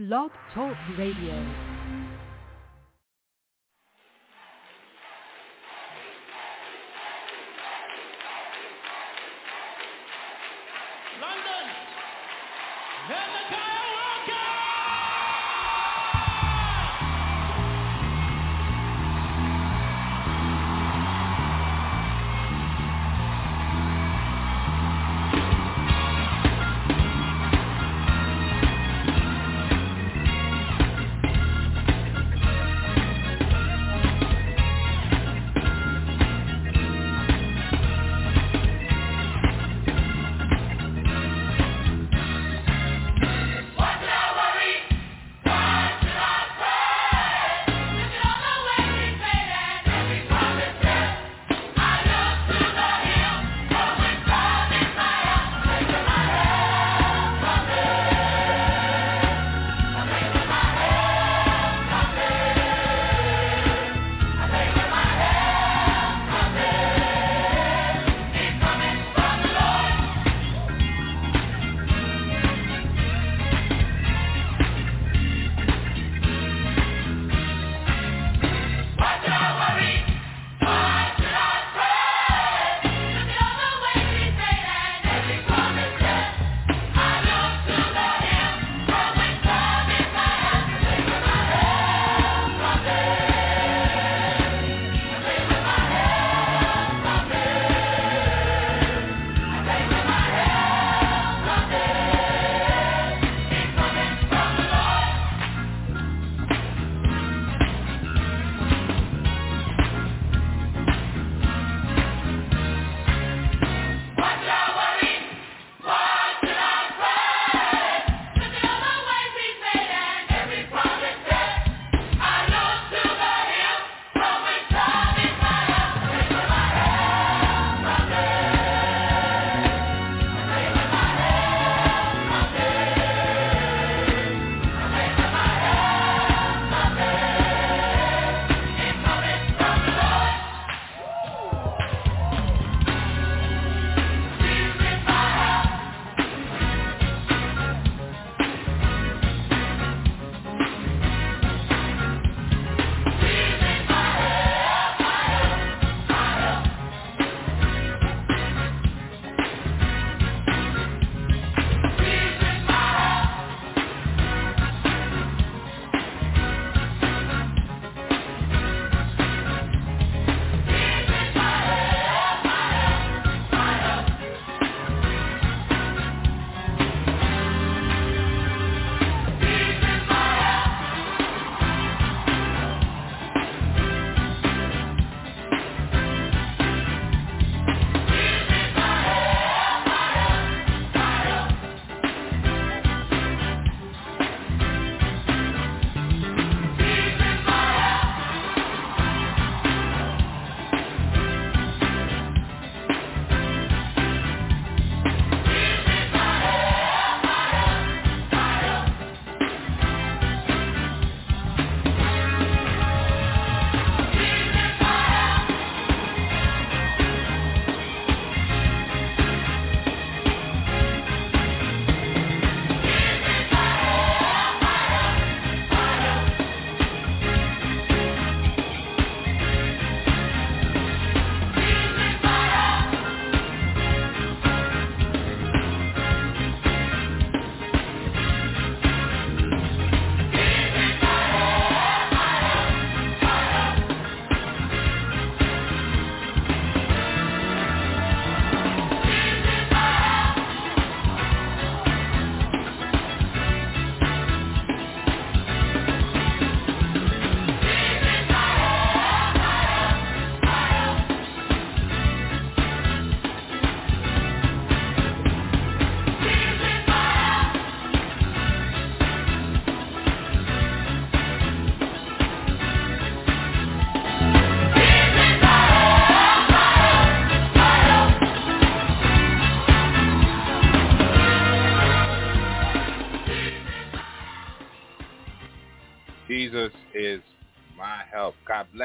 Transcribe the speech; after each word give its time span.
Blog 0.00 0.30
Talk 0.54 0.78
Radio. 0.96 1.69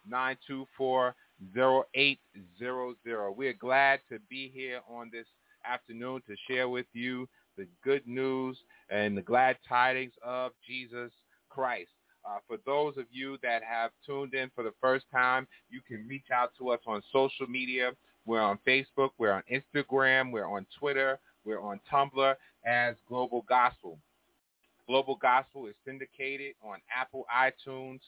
619-924 0.10 1.14
0800. 1.56 3.32
We're 3.32 3.54
glad 3.54 4.02
to 4.10 4.20
be 4.30 4.52
here 4.54 4.82
on 4.90 5.10
this 5.12 5.26
afternoon 5.66 6.22
to 6.28 6.36
share 6.50 6.70
with 6.70 6.86
you 6.94 7.28
the 7.58 7.68
good 7.84 8.08
news 8.08 8.58
and 8.90 9.18
the 9.18 9.22
glad 9.22 9.58
tidings 9.68 10.14
of 10.24 10.54
Jesus 10.66 11.12
Christ. 11.50 11.90
Uh, 12.30 12.38
for 12.48 12.58
those 12.66 12.96
of 12.98 13.06
you 13.12 13.38
that 13.42 13.64
have 13.64 13.92
tuned 14.06 14.34
in 14.36 14.52
for 14.54 14.64
the 14.64 14.74
first 14.80 15.06
time, 15.12 15.48
you 15.70 15.82
can 15.82 16.08
reach 16.08 16.28
out 16.32 16.52
to 16.58 16.70
us 16.70 16.80
on 16.86 17.02
social 17.12 17.48
media. 17.48 17.92
We're 18.26 18.42
on 18.42 18.60
Facebook, 18.68 19.10
we're 19.18 19.32
on 19.32 19.42
Instagram, 19.52 20.32
we're 20.32 20.46
on 20.46 20.68
Twitter, 20.78 21.18
we're 21.44 21.62
on 21.62 21.80
Tumblr 21.92 22.36
as 22.66 22.96
Global 23.08 23.44
Gospel. 23.50 23.98
Global 24.86 25.16
Gospel 25.16 25.68
is 25.68 25.74
syndicated 25.86 26.54
on 26.64 26.78
Apple 26.96 27.26
iTunes, 27.36 28.02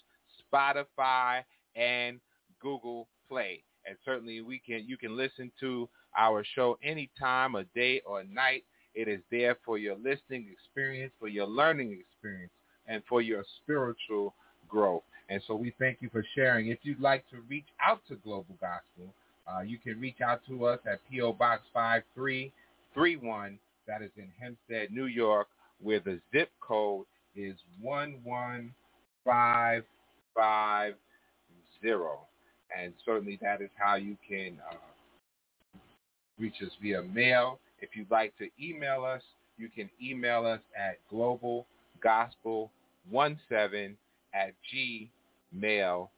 Spotify, 0.53 1.41
and 1.75 2.19
Google 2.59 3.07
Play. 3.27 3.63
And 3.87 3.97
certainly 4.05 4.41
we 4.41 4.59
can 4.59 4.87
you 4.87 4.97
can 4.97 5.17
listen 5.17 5.51
to 5.61 5.89
our 6.15 6.43
show 6.55 6.77
anytime, 6.83 7.55
a 7.55 7.63
day 7.73 8.01
or 8.05 8.23
night. 8.23 8.65
It 8.93 9.07
is 9.07 9.21
there 9.31 9.57
for 9.65 9.79
your 9.79 9.95
listening 9.95 10.47
experience, 10.51 11.13
for 11.17 11.27
your 11.27 11.47
learning 11.47 11.97
experience, 11.99 12.51
and 12.91 13.01
for 13.07 13.21
your 13.21 13.45
spiritual 13.63 14.33
growth. 14.67 15.03
And 15.29 15.41
so 15.47 15.55
we 15.55 15.73
thank 15.79 15.99
you 16.01 16.09
for 16.11 16.25
sharing. 16.35 16.67
If 16.67 16.79
you'd 16.83 16.99
like 16.99 17.23
to 17.29 17.37
reach 17.49 17.67
out 17.81 18.01
to 18.09 18.15
Global 18.15 18.57
Gospel, 18.59 19.13
uh, 19.47 19.61
you 19.61 19.77
can 19.77 19.97
reach 19.99 20.19
out 20.21 20.41
to 20.49 20.65
us 20.65 20.79
at 20.85 20.99
P.O. 21.09 21.33
Box 21.33 21.63
5331. 21.73 23.57
That 23.87 24.01
is 24.01 24.11
in 24.17 24.27
Hempstead, 24.39 24.91
New 24.91 25.05
York, 25.05 25.47
where 25.81 26.01
the 26.01 26.19
zip 26.33 26.49
code 26.59 27.05
is 27.35 27.55
11550. 27.81 28.67
And 32.77 32.93
certainly 33.05 33.39
that 33.41 33.61
is 33.61 33.69
how 33.75 33.95
you 33.95 34.17
can 34.27 34.57
uh, 34.69 34.75
reach 36.37 36.61
us 36.61 36.71
via 36.81 37.03
mail. 37.03 37.59
If 37.79 37.95
you'd 37.95 38.11
like 38.11 38.37
to 38.37 38.49
email 38.61 39.05
us, 39.05 39.21
you 39.57 39.69
can 39.73 39.89
email 40.01 40.45
us 40.45 40.59
at 40.77 40.97
globalgospel17 43.11 43.95
at 44.33 44.53
gmail.com. 44.73 46.09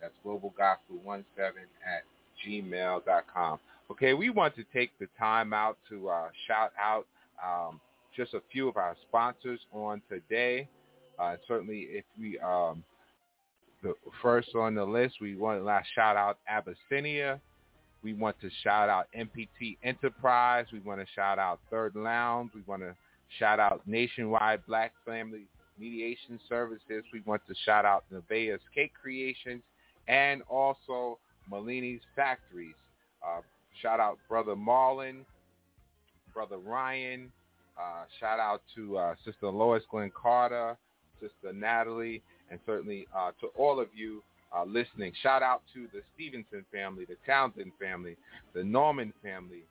That's 0.00 0.14
globalgospel17 0.24 1.24
at 1.86 2.04
gmail.com. 2.46 3.58
Okay, 3.90 4.14
we 4.14 4.30
want 4.30 4.54
to 4.56 4.64
take 4.72 4.90
the 4.98 5.08
time 5.18 5.52
out 5.52 5.78
to 5.88 6.08
uh, 6.08 6.28
shout 6.46 6.72
out 6.78 7.06
um, 7.44 7.80
just 8.14 8.34
a 8.34 8.40
few 8.52 8.68
of 8.68 8.76
our 8.76 8.94
sponsors 9.08 9.60
on 9.72 10.02
today. 10.08 10.68
Uh, 11.18 11.36
certainly, 11.46 11.86
if 11.90 12.04
we 12.18 12.38
um, 12.40 12.84
the 13.82 13.94
first 14.20 14.54
on 14.54 14.74
the 14.74 14.84
list, 14.84 15.16
we 15.20 15.36
want 15.36 15.58
to 15.58 15.64
last 15.64 15.88
shout 15.94 16.16
out 16.16 16.38
Abyssinia. 16.48 17.40
We 18.02 18.12
want 18.12 18.36
to 18.40 18.50
shout 18.62 18.88
out 18.88 19.08
MPT 19.16 19.78
Enterprise. 19.82 20.66
We 20.72 20.80
want 20.80 21.00
to 21.00 21.06
shout 21.14 21.38
out 21.38 21.60
Third 21.70 21.96
Lounge. 21.96 22.50
We 22.54 22.62
want 22.66 22.82
to 22.82 22.94
shout 23.38 23.60
out 23.60 23.82
Nationwide 23.86 24.64
Black 24.66 24.92
Family 25.04 25.46
Mediation 25.78 26.40
Services. 26.48 27.04
We 27.12 27.22
want 27.26 27.42
to 27.48 27.54
shout 27.64 27.84
out 27.84 28.04
Nevaeh's 28.12 28.60
Cake 28.74 28.92
Creations 29.00 29.62
and 30.08 30.42
also 30.48 31.18
Malini's 31.50 32.02
Factories. 32.16 32.74
Uh, 33.26 33.40
shout 33.82 34.00
out 34.00 34.18
Brother 34.28 34.54
Marlon, 34.54 35.20
Brother 36.34 36.58
Ryan. 36.58 37.30
Uh, 37.78 38.04
shout 38.18 38.40
out 38.40 38.62
to 38.74 38.96
uh, 38.98 39.14
Sister 39.24 39.48
Lois 39.48 39.82
Glenn 39.90 40.10
Carter, 40.14 40.76
Sister 41.20 41.52
Natalie, 41.52 42.22
and 42.50 42.58
certainly 42.66 43.06
uh, 43.16 43.30
to 43.40 43.48
all 43.56 43.78
of 43.78 43.88
you 43.94 44.22
uh, 44.56 44.64
listening. 44.64 45.12
Shout 45.22 45.42
out 45.42 45.62
to 45.74 45.86
the 45.92 46.00
Stevenson 46.14 46.64
family, 46.72 47.04
the 47.04 47.16
Townsend 47.26 47.72
family, 47.80 48.16
the 48.54 48.64
Norman 48.64 49.12
family, 49.22 49.62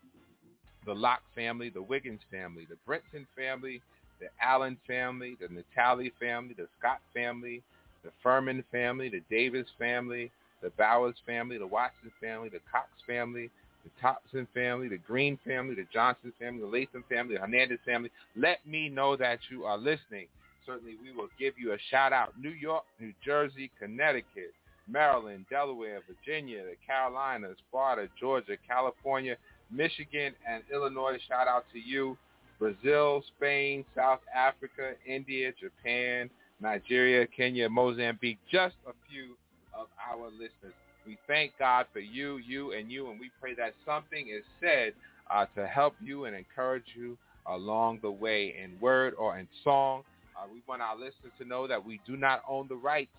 the 0.87 0.95
Locke 0.95 1.21
family, 1.35 1.69
the 1.69 1.81
Wiggins 1.81 2.21
family, 2.31 2.65
the 2.67 2.77
Brenton 2.87 3.27
family, 3.35 3.81
the 4.19 4.27
Allen 4.41 4.77
family, 4.87 5.37
the 5.39 5.47
Natali 5.47 6.11
family, 6.19 6.55
the 6.57 6.67
Scott 6.79 7.01
family, 7.13 7.61
the 8.03 8.09
Furman 8.23 8.63
family, 8.71 9.09
the 9.09 9.21
Davis 9.29 9.67
family, 9.77 10.31
the 10.63 10.71
Bowers 10.71 11.15
family, 11.27 11.59
the 11.59 11.67
Watson 11.67 12.11
family, 12.19 12.49
the 12.49 12.61
Cox 12.71 12.87
family, 13.05 13.51
the 13.83 13.91
Thompson 14.01 14.47
family, 14.55 14.87
the 14.87 14.97
Green 14.97 15.37
family, 15.45 15.75
the 15.75 15.85
Johnson 15.93 16.33
family, 16.39 16.61
the 16.61 16.65
Latham 16.65 17.03
family, 17.07 17.35
the 17.35 17.41
Hernandez 17.41 17.79
family. 17.85 18.09
Let 18.35 18.65
me 18.65 18.89
know 18.89 19.15
that 19.17 19.39
you 19.51 19.65
are 19.65 19.77
listening 19.77 20.27
certainly 20.67 20.95
we 21.01 21.15
will 21.15 21.29
give 21.39 21.53
you 21.57 21.71
a 21.71 21.77
shout 21.89 22.13
out. 22.13 22.33
New 22.39 22.51
York, 22.51 22.83
New 22.99 23.13
Jersey, 23.23 23.71
Connecticut, 23.79 24.53
Maryland, 24.87 25.45
Delaware, 25.49 26.01
Virginia, 26.07 26.63
the 26.63 26.75
Carolinas, 26.85 27.57
Florida, 27.71 28.09
Georgia, 28.19 28.57
California, 28.67 29.37
Michigan, 29.71 30.33
and 30.47 30.63
Illinois. 30.73 31.17
Shout 31.27 31.47
out 31.47 31.65
to 31.73 31.79
you. 31.79 32.17
Brazil, 32.59 33.23
Spain, 33.35 33.85
South 33.95 34.21
Africa, 34.35 34.93
India, 35.05 35.51
Japan, 35.59 36.29
Nigeria, 36.59 37.27
Kenya, 37.27 37.69
Mozambique, 37.69 38.39
just 38.51 38.75
a 38.87 38.93
few 39.09 39.35
of 39.77 39.87
our 40.11 40.29
listeners. 40.31 40.73
We 41.05 41.17
thank 41.27 41.53
God 41.59 41.85
for 41.93 41.99
you, 41.99 42.37
you, 42.37 42.73
and 42.73 42.91
you, 42.91 43.11
and 43.11 43.19
we 43.19 43.29
pray 43.39 43.53
that 43.55 43.73
something 43.85 44.27
is 44.27 44.43
said 44.59 44.93
uh, 45.29 45.45
to 45.55 45.67
help 45.67 45.93
you 46.03 46.25
and 46.25 46.35
encourage 46.35 46.85
you 46.95 47.17
along 47.47 47.99
the 48.01 48.11
way 48.11 48.55
in 48.61 48.77
word 48.79 49.13
or 49.17 49.37
in 49.37 49.47
song. 49.63 50.03
Uh, 50.35 50.47
we 50.51 50.61
want 50.67 50.81
our 50.81 50.95
listeners 50.95 51.31
to 51.39 51.45
know 51.45 51.67
that 51.67 51.83
we 51.83 52.01
do 52.05 52.17
not 52.17 52.41
own 52.47 52.67
the 52.67 52.75
rights 52.75 53.11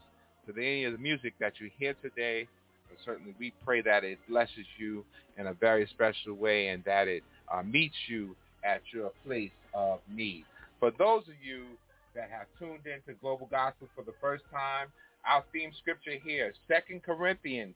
to 0.46 0.52
any 0.60 0.84
of 0.84 0.92
the 0.92 0.98
music 0.98 1.34
that 1.40 1.54
you 1.60 1.70
hear 1.78 1.94
today. 2.02 2.46
Certainly 3.04 3.34
we 3.38 3.52
pray 3.64 3.80
that 3.82 4.04
it 4.04 4.18
blesses 4.28 4.66
you 4.78 5.04
in 5.36 5.46
a 5.46 5.54
very 5.54 5.86
special 5.86 6.34
way 6.34 6.68
and 6.68 6.84
that 6.84 7.08
it 7.08 7.22
uh, 7.52 7.62
meets 7.62 7.94
you 8.08 8.34
at 8.64 8.82
your 8.92 9.10
place 9.24 9.50
of 9.74 10.00
need. 10.12 10.44
For 10.80 10.90
those 10.98 11.22
of 11.22 11.34
you 11.42 11.64
that 12.14 12.30
have 12.30 12.46
tuned 12.58 12.86
into 12.86 13.18
Global 13.20 13.48
Gospel 13.50 13.88
for 13.94 14.04
the 14.04 14.14
first 14.20 14.44
time, 14.52 14.88
our 15.28 15.44
theme 15.52 15.70
scripture 15.80 16.18
here, 16.24 16.52
2 16.68 17.00
Corinthians 17.00 17.74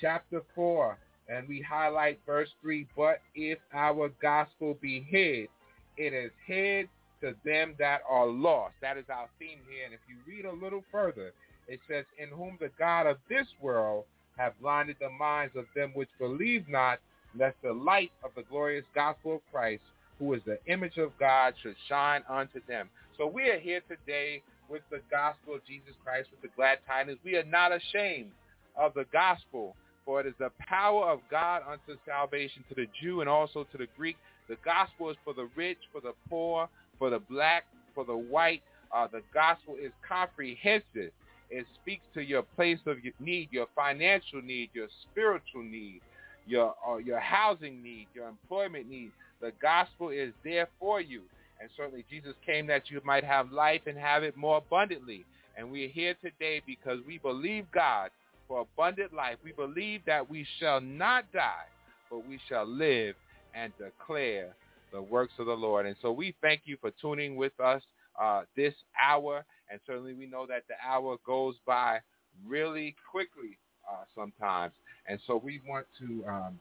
chapter 0.00 0.42
4, 0.54 0.98
and 1.28 1.48
we 1.48 1.60
highlight 1.60 2.18
verse 2.26 2.48
3, 2.62 2.86
but 2.96 3.20
if 3.34 3.58
our 3.72 4.10
gospel 4.20 4.76
be 4.80 5.00
hid, 5.08 5.48
it 5.96 6.12
is 6.12 6.30
hid 6.46 6.88
to 7.20 7.34
them 7.44 7.74
that 7.78 8.00
are 8.08 8.26
lost. 8.26 8.74
That 8.80 8.96
is 8.96 9.04
our 9.10 9.28
theme 9.38 9.58
here. 9.68 9.84
And 9.84 9.94
if 9.94 10.00
you 10.08 10.16
read 10.26 10.44
a 10.44 10.52
little 10.52 10.82
further, 10.90 11.32
it 11.68 11.80
says, 11.88 12.04
in 12.18 12.28
whom 12.30 12.56
the 12.60 12.70
God 12.78 13.06
of 13.06 13.18
this 13.28 13.46
world 13.60 14.04
have 14.40 14.58
blinded 14.60 14.96
the 15.00 15.10
minds 15.10 15.54
of 15.54 15.66
them 15.76 15.90
which 15.94 16.08
believe 16.18 16.66
not, 16.66 16.98
lest 17.38 17.56
the 17.62 17.72
light 17.72 18.10
of 18.24 18.30
the 18.34 18.42
glorious 18.44 18.86
gospel 18.94 19.36
of 19.36 19.40
Christ, 19.52 19.82
who 20.18 20.32
is 20.32 20.40
the 20.46 20.58
image 20.66 20.96
of 20.96 21.12
God, 21.20 21.54
should 21.62 21.76
shine 21.88 22.22
unto 22.28 22.60
them. 22.66 22.88
So 23.18 23.26
we 23.26 23.50
are 23.50 23.58
here 23.58 23.82
today 23.86 24.42
with 24.70 24.80
the 24.90 25.00
gospel 25.10 25.56
of 25.56 25.66
Jesus 25.66 25.92
Christ, 26.02 26.28
with 26.30 26.40
the 26.40 26.56
glad 26.56 26.78
tidings. 26.86 27.18
We 27.22 27.36
are 27.36 27.44
not 27.44 27.70
ashamed 27.70 28.30
of 28.76 28.94
the 28.94 29.04
gospel, 29.12 29.76
for 30.06 30.20
it 30.20 30.26
is 30.26 30.34
the 30.38 30.50
power 30.58 31.10
of 31.10 31.20
God 31.30 31.62
unto 31.70 32.00
salvation 32.06 32.64
to 32.70 32.74
the 32.74 32.86
Jew 33.00 33.20
and 33.20 33.28
also 33.28 33.66
to 33.72 33.78
the 33.78 33.88
Greek. 33.96 34.16
The 34.48 34.56
gospel 34.64 35.10
is 35.10 35.16
for 35.22 35.34
the 35.34 35.48
rich, 35.54 35.78
for 35.92 36.00
the 36.00 36.14
poor, 36.30 36.68
for 36.98 37.10
the 37.10 37.18
black, 37.18 37.64
for 37.94 38.06
the 38.06 38.16
white. 38.16 38.62
Uh, 38.90 39.06
the 39.06 39.22
gospel 39.34 39.76
is 39.80 39.92
comprehensive. 40.08 41.12
It 41.50 41.66
speaks 41.82 42.04
to 42.14 42.22
your 42.22 42.42
place 42.42 42.78
of 42.86 42.98
need, 43.18 43.48
your 43.50 43.66
financial 43.74 44.40
need, 44.40 44.70
your 44.72 44.86
spiritual 45.02 45.64
need, 45.64 46.00
your 46.46 46.74
uh, 46.88 46.96
your 46.96 47.18
housing 47.18 47.82
need, 47.82 48.06
your 48.14 48.28
employment 48.28 48.88
need. 48.88 49.10
The 49.40 49.52
gospel 49.60 50.10
is 50.10 50.32
there 50.44 50.68
for 50.78 51.00
you. 51.00 51.22
And 51.60 51.68
certainly 51.76 52.04
Jesus 52.08 52.34
came 52.46 52.66
that 52.68 52.90
you 52.90 53.00
might 53.04 53.24
have 53.24 53.52
life 53.52 53.82
and 53.86 53.98
have 53.98 54.22
it 54.22 54.36
more 54.36 54.58
abundantly. 54.58 55.24
And 55.56 55.70
we 55.70 55.84
are 55.84 55.88
here 55.88 56.14
today 56.22 56.62
because 56.66 56.98
we 57.06 57.18
believe 57.18 57.66
God 57.72 58.10
for 58.48 58.62
abundant 58.62 59.12
life. 59.12 59.36
We 59.44 59.52
believe 59.52 60.00
that 60.06 60.28
we 60.28 60.46
shall 60.58 60.80
not 60.80 61.30
die, 61.32 61.66
but 62.10 62.26
we 62.26 62.40
shall 62.48 62.66
live 62.66 63.14
and 63.54 63.72
declare 63.78 64.54
the 64.92 65.02
works 65.02 65.34
of 65.38 65.46
the 65.46 65.52
Lord. 65.52 65.86
And 65.86 65.96
so 66.00 66.12
we 66.12 66.34
thank 66.40 66.62
you 66.64 66.76
for 66.80 66.90
tuning 67.00 67.36
with 67.36 67.58
us 67.60 67.82
uh, 68.20 68.42
this 68.56 68.74
hour, 69.02 69.44
and 69.70 69.80
certainly 69.86 70.14
we 70.14 70.26
know 70.26 70.46
that 70.46 70.64
the 70.68 70.74
hour 70.86 71.16
goes 71.26 71.54
by 71.66 72.00
really 72.46 72.94
quickly 73.10 73.58
uh, 73.90 74.04
sometimes, 74.14 74.72
and 75.08 75.18
so 75.26 75.40
we 75.42 75.60
want 75.66 75.86
to 75.98 76.24
um, 76.28 76.60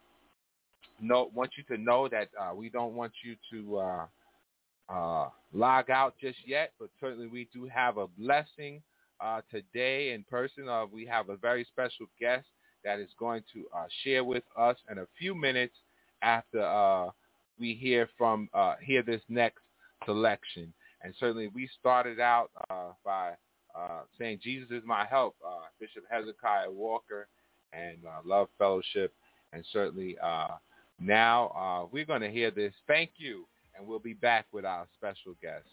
know 1.01 1.29
want 1.33 1.51
you 1.57 1.63
to 1.75 1.81
know 1.81 2.07
that 2.07 2.29
uh, 2.39 2.53
we 2.55 2.69
don't 2.69 2.93
want 2.93 3.11
you 3.23 3.35
to 3.51 3.77
uh, 3.77 4.05
uh, 4.89 5.29
log 5.53 5.89
out 5.89 6.15
just 6.19 6.37
yet, 6.45 6.71
but 6.79 6.89
certainly 6.99 7.27
we 7.27 7.47
do 7.53 7.67
have 7.67 7.97
a 7.97 8.07
blessing 8.07 8.81
uh, 9.21 9.41
today 9.51 10.11
in 10.13 10.23
person. 10.23 10.65
We 10.93 11.05
have 11.05 11.29
a 11.29 11.35
very 11.35 11.65
special 11.65 12.05
guest 12.19 12.45
that 12.85 12.99
is 12.99 13.09
going 13.19 13.43
to 13.53 13.65
share 14.03 14.23
with 14.23 14.43
us 14.57 14.77
in 14.89 14.99
a 14.99 15.07
few 15.17 15.35
minutes 15.35 15.75
after 16.21 17.09
we 17.59 17.73
hear 17.73 18.09
from 18.17 18.49
hear 18.81 19.03
this 19.03 19.21
next 19.27 19.59
selection. 20.05 20.73
And 21.01 21.13
certainly 21.19 21.47
we 21.47 21.69
started 21.79 22.19
out 22.19 22.51
uh, 22.69 22.91
by 23.05 23.31
uh, 23.75 24.01
saying 24.17 24.39
Jesus 24.43 24.69
is 24.71 24.83
my 24.85 25.05
help, 25.05 25.35
uh, 25.45 25.67
Bishop 25.79 26.03
Hezekiah 26.09 26.69
Walker 26.69 27.27
and 27.73 27.97
Love 28.25 28.49
Fellowship. 28.57 29.13
And 29.53 29.63
certainly 29.71 30.17
now 30.99 31.89
we're 31.91 32.05
going 32.05 32.21
to 32.21 32.31
hear 32.31 32.51
this. 32.51 32.73
Thank 32.87 33.11
you. 33.17 33.45
And 33.77 33.87
we'll 33.87 33.99
be 33.99 34.13
back 34.13 34.45
with 34.51 34.65
our 34.65 34.87
special 34.97 35.35
guest. 35.41 35.67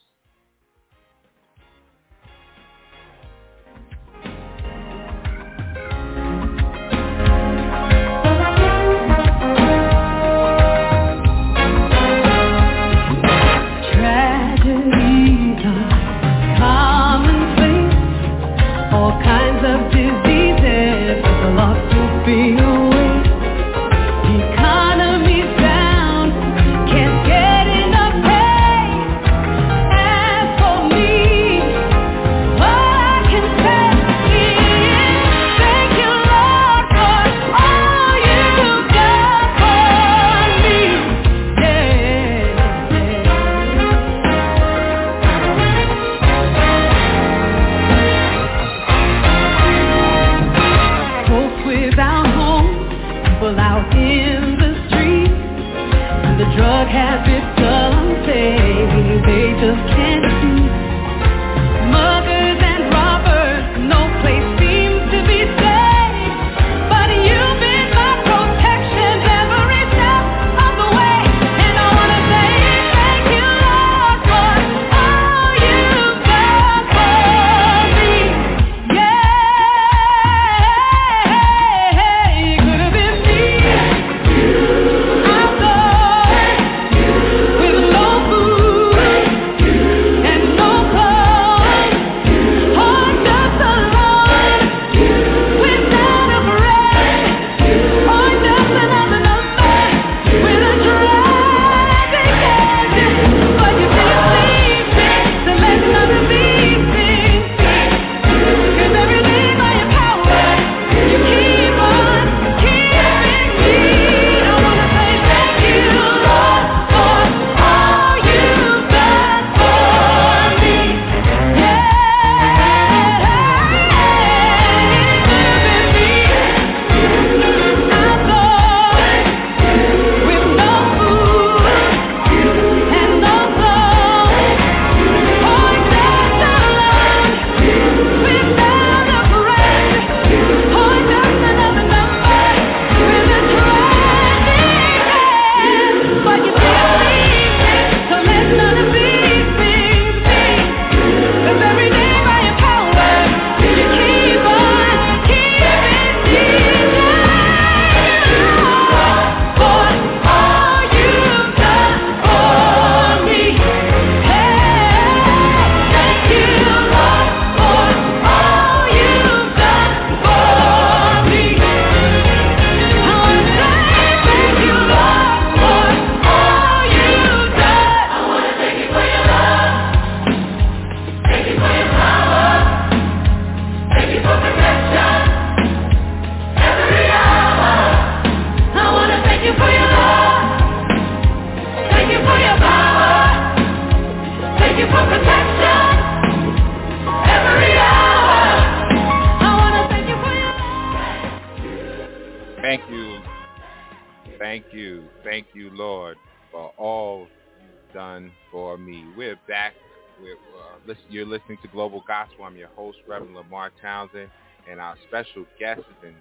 Townsend, 213.81 214.31
and 214.71 214.81
our 214.81 214.97
special 215.09 215.45
guest 215.59 215.81
is 215.81 216.09
in 216.09 216.15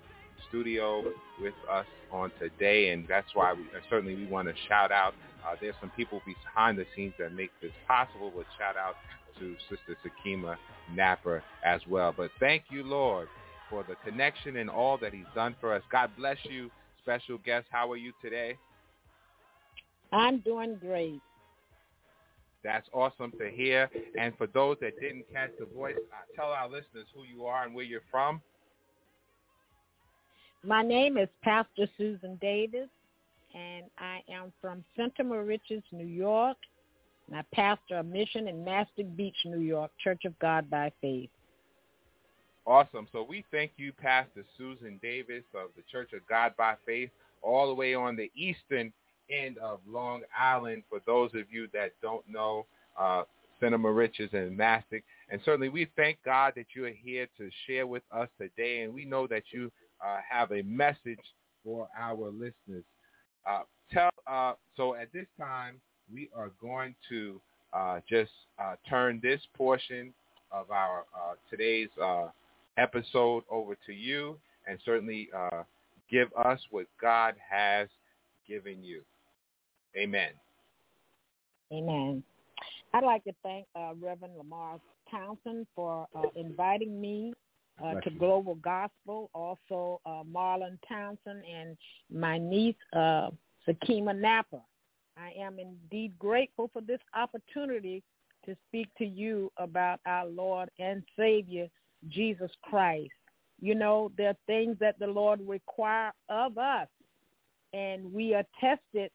studio 0.49 1.03
with 1.41 1.53
us 1.71 1.85
on 2.11 2.31
today, 2.39 2.89
and 2.89 3.07
that's 3.07 3.27
why 3.33 3.53
we 3.53 3.63
certainly 3.89 4.15
we 4.15 4.25
want 4.25 4.47
to 4.47 4.53
shout 4.67 4.91
out. 4.91 5.13
Uh, 5.45 5.55
there's 5.61 5.75
some 5.79 5.91
people 5.91 6.21
behind 6.25 6.77
the 6.77 6.85
scenes 6.95 7.13
that 7.19 7.33
make 7.33 7.51
this 7.61 7.71
possible, 7.87 8.31
but 8.35 8.45
shout 8.57 8.75
out 8.77 8.95
to 9.39 9.55
Sister 9.69 9.97
Sakima 10.03 10.55
Napper 10.93 11.43
as 11.63 11.81
well. 11.89 12.13
But 12.15 12.31
thank 12.39 12.63
you, 12.69 12.83
Lord, 12.83 13.27
for 13.69 13.83
the 13.83 13.95
connection 14.09 14.57
and 14.57 14.69
all 14.69 14.97
that 14.99 15.13
he's 15.13 15.25
done 15.33 15.55
for 15.59 15.73
us. 15.73 15.83
God 15.91 16.11
bless 16.17 16.37
you, 16.43 16.69
special 17.01 17.37
guest. 17.39 17.67
How 17.69 17.91
are 17.91 17.97
you 17.97 18.13
today? 18.21 18.57
I'm 20.11 20.39
doing 20.39 20.77
great. 20.79 21.21
That's 22.65 22.87
awesome 22.93 23.31
to 23.37 23.49
hear. 23.51 23.89
And 24.19 24.35
for 24.37 24.47
those 24.47 24.77
that 24.81 24.99
didn't 24.99 25.25
catch 25.31 25.51
the 25.59 25.67
voice, 25.67 25.93
uh, 26.11 26.35
tell 26.35 26.49
our 26.49 26.67
listeners 26.67 27.05
who 27.13 27.23
you 27.23 27.45
are 27.45 27.63
and 27.63 27.75
where 27.75 27.85
you're 27.85 28.01
from. 28.09 28.41
My 30.63 30.81
name 30.81 31.15
is 31.19 31.29
Pastor 31.43 31.87
Susan 31.95 32.39
Davis, 32.41 32.89
and 33.53 33.85
I 33.99 34.21
am 34.33 34.51
from 34.59 34.83
Center 34.97 35.23
Moriches, 35.23 35.83
New 35.91 36.07
York. 36.07 36.57
And 37.27 37.37
I 37.37 37.43
pastor 37.53 37.97
a 37.99 38.03
mission 38.03 38.47
in 38.47 38.65
Mastic 38.65 39.15
Beach, 39.15 39.37
New 39.45 39.59
York, 39.59 39.91
Church 40.03 40.25
of 40.25 40.37
God 40.39 40.67
by 40.67 40.91
Faith. 41.01 41.29
Awesome. 42.65 43.07
So 43.11 43.23
we 43.27 43.45
thank 43.51 43.73
you, 43.77 43.93
Pastor 43.93 44.43
Susan 44.57 44.99
Davis 45.03 45.43
of 45.53 45.69
the 45.75 45.83
Church 45.91 46.13
of 46.13 46.21
God 46.27 46.53
by 46.57 46.73
Faith, 46.83 47.11
all 47.43 47.67
the 47.67 47.75
way 47.75 47.93
on 47.93 48.15
the 48.15 48.31
eastern 48.35 48.91
end 49.29 49.57
of 49.57 49.79
Long 49.87 50.21
Island. 50.37 50.83
For 50.89 50.99
those 51.05 51.31
of 51.33 51.51
you 51.51 51.67
that 51.73 51.91
don't 52.01 52.27
know, 52.27 52.65
uh, 52.99 53.23
Center 53.59 53.77
Moriches 53.77 54.33
and 54.33 54.57
Mastic. 54.57 55.03
And 55.29 55.41
certainly 55.43 55.69
we 55.69 55.87
thank 55.95 56.17
God 56.23 56.53
that 56.55 56.67
you 56.75 56.85
are 56.85 56.89
here 56.89 57.27
to 57.37 57.49
share 57.65 57.87
with 57.87 58.03
us 58.11 58.27
today. 58.39 58.81
And 58.81 58.93
we 58.93 59.05
know 59.05 59.27
that 59.27 59.43
you 59.51 59.71
uh, 60.05 60.17
have 60.29 60.51
a 60.51 60.61
message 60.63 61.19
for 61.63 61.87
our 61.97 62.29
listeners. 62.29 62.83
Uh, 63.49 63.61
tell 63.91 64.09
uh, 64.27 64.53
So 64.75 64.95
at 64.95 65.11
this 65.13 65.27
time, 65.39 65.75
we 66.13 66.29
are 66.35 66.51
going 66.61 66.95
to 67.09 67.39
uh, 67.73 67.99
just 68.09 68.31
uh, 68.59 68.75
turn 68.89 69.19
this 69.23 69.41
portion 69.55 70.13
of 70.51 70.71
our 70.71 71.05
uh, 71.15 71.33
today's 71.49 71.89
episode 72.77 73.43
over 73.49 73.75
to 73.85 73.93
you 73.93 74.37
and 74.67 74.79
certainly 74.85 75.29
give 76.09 76.27
us 76.37 76.59
what 76.71 76.85
God 77.01 77.35
has 77.49 77.87
given 78.47 78.83
you. 78.83 79.01
Amen. 79.97 80.29
Amen. 81.71 82.23
I'd 82.93 83.03
like 83.03 83.23
to 83.25 83.33
thank 83.43 83.65
uh, 83.75 83.93
Reverend 83.99 84.37
Lamar 84.37 84.79
Townsend 85.09 85.67
for 85.75 86.07
uh, 86.15 86.23
inviting 86.35 86.99
me 86.99 87.33
uh, 87.83 87.95
to 88.01 88.09
Global 88.09 88.55
Gospel. 88.55 89.29
Also, 89.33 89.99
uh, 90.05 90.23
Marlon 90.23 90.77
Townsend 90.87 91.43
and 91.45 91.77
my 92.11 92.37
niece, 92.37 92.75
uh, 92.93 93.29
Sakima 93.67 94.17
Napper. 94.17 94.61
I 95.17 95.31
am 95.39 95.59
indeed 95.59 96.13
grateful 96.19 96.69
for 96.71 96.81
this 96.81 96.99
opportunity 97.15 98.03
to 98.45 98.55
speak 98.67 98.87
to 98.97 99.05
you 99.05 99.51
about 99.57 99.99
our 100.05 100.27
Lord 100.27 100.69
and 100.79 101.03
Savior, 101.17 101.67
Jesus 102.09 102.51
Christ. 102.63 103.11
You 103.61 103.75
know, 103.75 104.11
there 104.17 104.29
are 104.29 104.37
things 104.45 104.77
that 104.79 104.99
the 104.99 105.07
Lord 105.07 105.39
require 105.45 106.11
of 106.29 106.57
us, 106.57 106.87
and 107.73 108.11
we 108.13 108.33
are 108.33 108.43
tested 108.59 109.09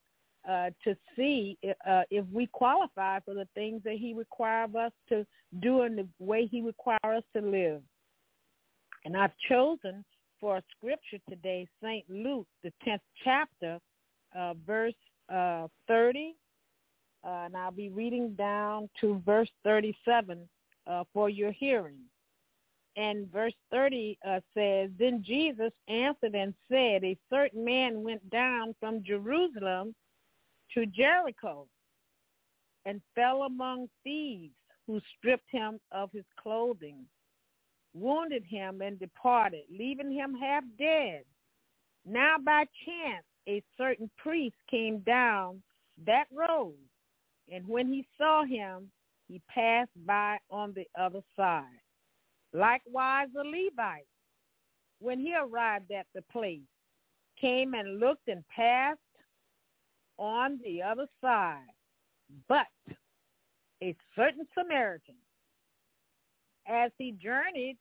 uh, 0.48 0.70
to 0.84 0.96
see 1.16 1.58
uh, 1.86 2.02
if 2.10 2.24
we 2.32 2.46
qualify 2.46 3.20
for 3.20 3.34
the 3.34 3.46
things 3.54 3.82
that 3.84 3.94
he 3.94 4.14
requires 4.14 4.74
us 4.74 4.92
to 5.08 5.26
do 5.60 5.82
and 5.82 5.98
the 5.98 6.06
way 6.18 6.46
he 6.46 6.62
requires 6.62 6.98
us 7.04 7.22
to 7.36 7.42
live. 7.42 7.82
And 9.04 9.16
I've 9.16 9.36
chosen 9.48 10.04
for 10.40 10.56
a 10.56 10.62
scripture 10.76 11.18
today, 11.28 11.68
St. 11.82 12.04
Luke, 12.08 12.46
the 12.62 12.72
10th 12.86 13.00
chapter, 13.22 13.78
uh, 14.34 14.54
verse 14.66 14.94
uh, 15.32 15.68
30, 15.88 16.34
uh, 17.22 17.28
and 17.28 17.56
I'll 17.56 17.70
be 17.70 17.90
reading 17.90 18.34
down 18.34 18.88
to 19.00 19.22
verse 19.26 19.50
37 19.64 20.48
uh, 20.86 21.04
for 21.12 21.28
your 21.28 21.52
hearing. 21.52 21.98
And 22.96 23.30
verse 23.30 23.54
30 23.70 24.18
says, 24.54 24.90
Then 24.98 25.22
Jesus 25.24 25.72
answered 25.88 26.34
and 26.34 26.54
said, 26.68 27.04
A 27.04 27.16
certain 27.30 27.64
man 27.64 28.02
went 28.02 28.28
down 28.30 28.74
from 28.80 29.04
Jerusalem 29.04 29.94
to 30.74 30.86
Jericho 30.86 31.66
and 32.84 33.00
fell 33.14 33.42
among 33.42 33.88
thieves 34.02 34.54
who 34.86 35.00
stripped 35.18 35.50
him 35.50 35.78
of 35.92 36.10
his 36.12 36.24
clothing, 36.40 37.04
wounded 37.94 38.44
him, 38.44 38.80
and 38.80 38.98
departed, 38.98 39.64
leaving 39.70 40.12
him 40.12 40.34
half 40.34 40.64
dead. 40.78 41.22
Now 42.04 42.36
by 42.42 42.64
chance 42.84 43.24
a 43.48 43.62
certain 43.76 44.10
priest 44.16 44.56
came 44.70 45.00
down 45.00 45.62
that 46.06 46.26
road, 46.32 46.74
and 47.52 47.66
when 47.66 47.88
he 47.88 48.06
saw 48.16 48.44
him, 48.44 48.90
he 49.28 49.40
passed 49.48 49.90
by 50.06 50.38
on 50.50 50.72
the 50.72 50.86
other 51.00 51.20
side. 51.36 51.64
Likewise 52.52 53.28
a 53.38 53.44
Levite, 53.44 54.06
when 54.98 55.20
he 55.20 55.34
arrived 55.34 55.92
at 55.92 56.06
the 56.14 56.22
place, 56.32 56.60
came 57.40 57.74
and 57.74 58.00
looked 58.00 58.28
and 58.28 58.44
passed 58.48 58.98
on 60.20 60.60
the 60.62 60.82
other 60.82 61.06
side. 61.20 61.64
But 62.48 62.66
a 63.82 63.96
certain 64.14 64.46
Samaritan, 64.56 65.16
as 66.68 66.92
he 66.98 67.12
journeyed, 67.12 67.78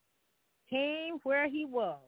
came 0.69 1.19
where 1.23 1.47
he 1.47 1.65
was. 1.65 1.99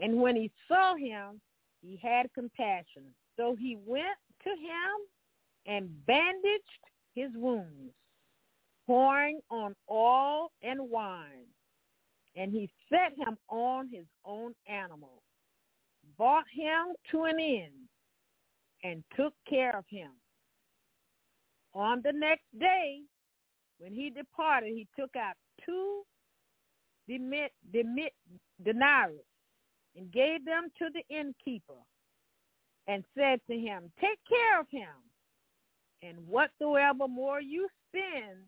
And 0.00 0.20
when 0.20 0.36
he 0.36 0.50
saw 0.68 0.96
him, 0.96 1.40
he 1.80 1.98
had 2.02 2.26
compassion. 2.34 3.14
So 3.38 3.56
he 3.58 3.78
went 3.86 4.18
to 4.42 4.50
him 4.50 5.06
and 5.66 5.88
bandaged 6.06 6.62
his 7.14 7.30
wounds, 7.34 7.94
pouring 8.86 9.40
on 9.50 9.74
oil 9.90 10.50
and 10.62 10.90
wine. 10.90 11.46
And 12.34 12.52
he 12.52 12.68
set 12.90 13.12
him 13.16 13.38
on 13.48 13.88
his 13.88 14.04
own 14.24 14.54
animal, 14.66 15.22
brought 16.18 16.44
him 16.52 16.94
to 17.10 17.24
an 17.24 17.40
inn, 17.40 17.70
and 18.86 19.02
took 19.16 19.32
care 19.48 19.76
of 19.76 19.84
him. 19.90 20.10
On 21.74 22.00
the 22.04 22.12
next 22.12 22.46
day, 22.58 23.00
when 23.78 23.92
he 23.92 24.10
departed, 24.10 24.70
he 24.74 24.86
took 24.98 25.10
out 25.16 25.34
two 25.64 26.02
denarius 28.64 29.24
and 29.96 30.12
gave 30.12 30.44
them 30.44 30.68
to 30.78 30.86
the 30.94 31.02
innkeeper 31.14 31.74
and 32.86 33.04
said 33.16 33.40
to 33.50 33.56
him, 33.56 33.90
take 34.00 34.18
care 34.28 34.60
of 34.60 34.66
him, 34.70 34.88
and 36.02 36.16
whatsoever 36.26 37.08
more 37.08 37.40
you 37.40 37.68
spend, 37.88 38.38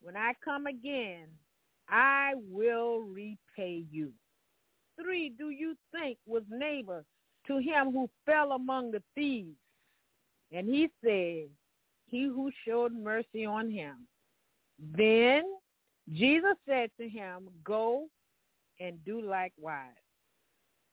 when 0.00 0.16
I 0.16 0.32
come 0.44 0.66
again, 0.66 1.26
I 1.88 2.32
will 2.50 3.00
repay 3.00 3.84
you. 3.90 4.12
Three, 5.00 5.32
do 5.36 5.50
you 5.50 5.74
think 5.92 6.18
was 6.26 6.42
neighbor 6.48 7.04
to 7.46 7.58
him 7.58 7.92
who 7.92 8.08
fell 8.24 8.52
among 8.52 8.90
the 8.90 9.02
thieves. 9.14 9.56
And 10.56 10.66
he 10.66 10.88
said, 11.04 11.50
he 12.06 12.24
who 12.24 12.50
showed 12.66 12.94
mercy 12.94 13.44
on 13.44 13.70
him. 13.70 14.06
Then 14.96 15.42
Jesus 16.10 16.54
said 16.66 16.90
to 16.98 17.06
him, 17.06 17.48
go 17.62 18.06
and 18.80 19.04
do 19.04 19.20
likewise. 19.20 19.90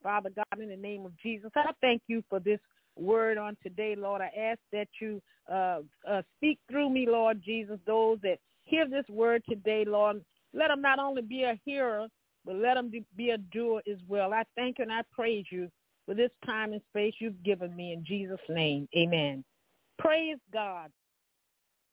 Father 0.02 0.32
God, 0.36 0.60
in 0.60 0.68
the 0.68 0.76
name 0.76 1.06
of 1.06 1.18
Jesus, 1.18 1.50
I 1.56 1.72
thank 1.80 2.02
you 2.08 2.24
for 2.30 2.42
this 2.42 2.60
word 2.98 3.38
on 3.38 3.56
today, 3.64 3.96
Lord. 3.98 4.22
I 4.22 4.32
ask 4.38 4.60
that 4.74 4.90
you 5.00 5.22
uh, 5.50 5.80
uh, 6.06 6.24
speak 6.38 6.60
through 6.70 6.90
me, 6.90 7.08
Lord 7.08 7.42
Jesus, 7.42 7.80
those 7.88 8.20
that 8.22 8.40
hear 8.66 8.86
this 8.86 9.06
word 9.08 9.44
today, 9.48 9.86
Lord. 9.88 10.26
Let 10.54 10.68
them 10.68 10.82
not 10.82 11.00
only 11.00 11.22
be 11.22 11.44
a 11.44 11.58
hearer, 11.64 12.08
but 12.46 12.56
let 12.56 12.74
them 12.74 12.92
be 13.16 13.30
a 13.30 13.38
doer 13.38 13.82
as 13.90 14.00
well. 14.10 14.34
I 14.34 14.44
thank 14.58 14.80
you 14.80 14.84
and 14.84 14.92
I 14.92 15.04
praise 15.14 15.46
you 15.50 15.70
for 16.06 16.16
this 16.16 16.32
time 16.46 16.74
and 16.74 16.82
space 16.90 17.14
you've 17.20 17.42
given 17.44 17.74
me 17.74 17.94
in 17.94 18.04
Jesus' 18.04 18.40
name. 18.50 18.90
Amen. 18.98 19.46
Praise 20.00 20.38
God. 20.52 20.92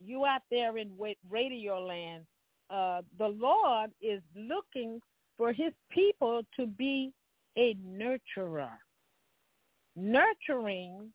You 0.02 0.24
out 0.24 0.42
there 0.50 0.78
in 0.78 0.90
radio 1.28 1.84
land, 1.84 2.24
uh, 2.70 3.02
the 3.18 3.28
Lord 3.28 3.90
is 4.00 4.22
looking 4.34 5.00
for 5.36 5.52
his 5.52 5.72
people 5.90 6.42
to 6.56 6.66
be 6.66 7.12
a 7.56 7.76
nurturer. 7.86 8.70
Nurturing 9.96 11.12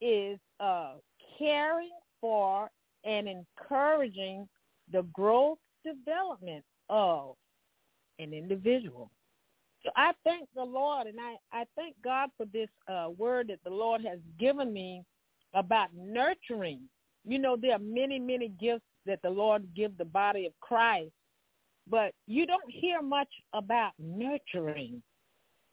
is 0.00 0.38
uh, 0.60 0.94
caring 1.38 1.90
for 2.20 2.68
and 3.04 3.28
encouraging 3.28 4.48
the 4.92 5.02
growth 5.12 5.58
development 5.84 6.64
of 6.88 7.34
an 8.18 8.34
individual. 8.34 9.10
So 9.84 9.90
I 9.96 10.12
thank 10.24 10.48
the 10.54 10.64
Lord 10.64 11.06
and 11.06 11.18
I, 11.18 11.36
I 11.52 11.64
thank 11.76 11.94
God 12.02 12.30
for 12.36 12.46
this 12.46 12.68
uh, 12.88 13.08
word 13.16 13.48
that 13.48 13.58
the 13.64 13.70
Lord 13.70 14.04
has 14.04 14.18
given 14.38 14.72
me 14.72 15.02
about 15.54 15.88
nurturing. 15.96 16.80
You 17.24 17.38
know, 17.38 17.56
there 17.56 17.72
are 17.72 17.78
many, 17.78 18.18
many 18.18 18.48
gifts 18.48 18.84
that 19.06 19.20
the 19.22 19.30
Lord 19.30 19.66
give 19.74 19.96
the 19.98 20.04
body 20.04 20.46
of 20.46 20.52
Christ, 20.60 21.12
but 21.88 22.14
you 22.26 22.46
don't 22.46 22.70
hear 22.70 23.02
much 23.02 23.28
about 23.52 23.92
nurturing. 23.98 25.02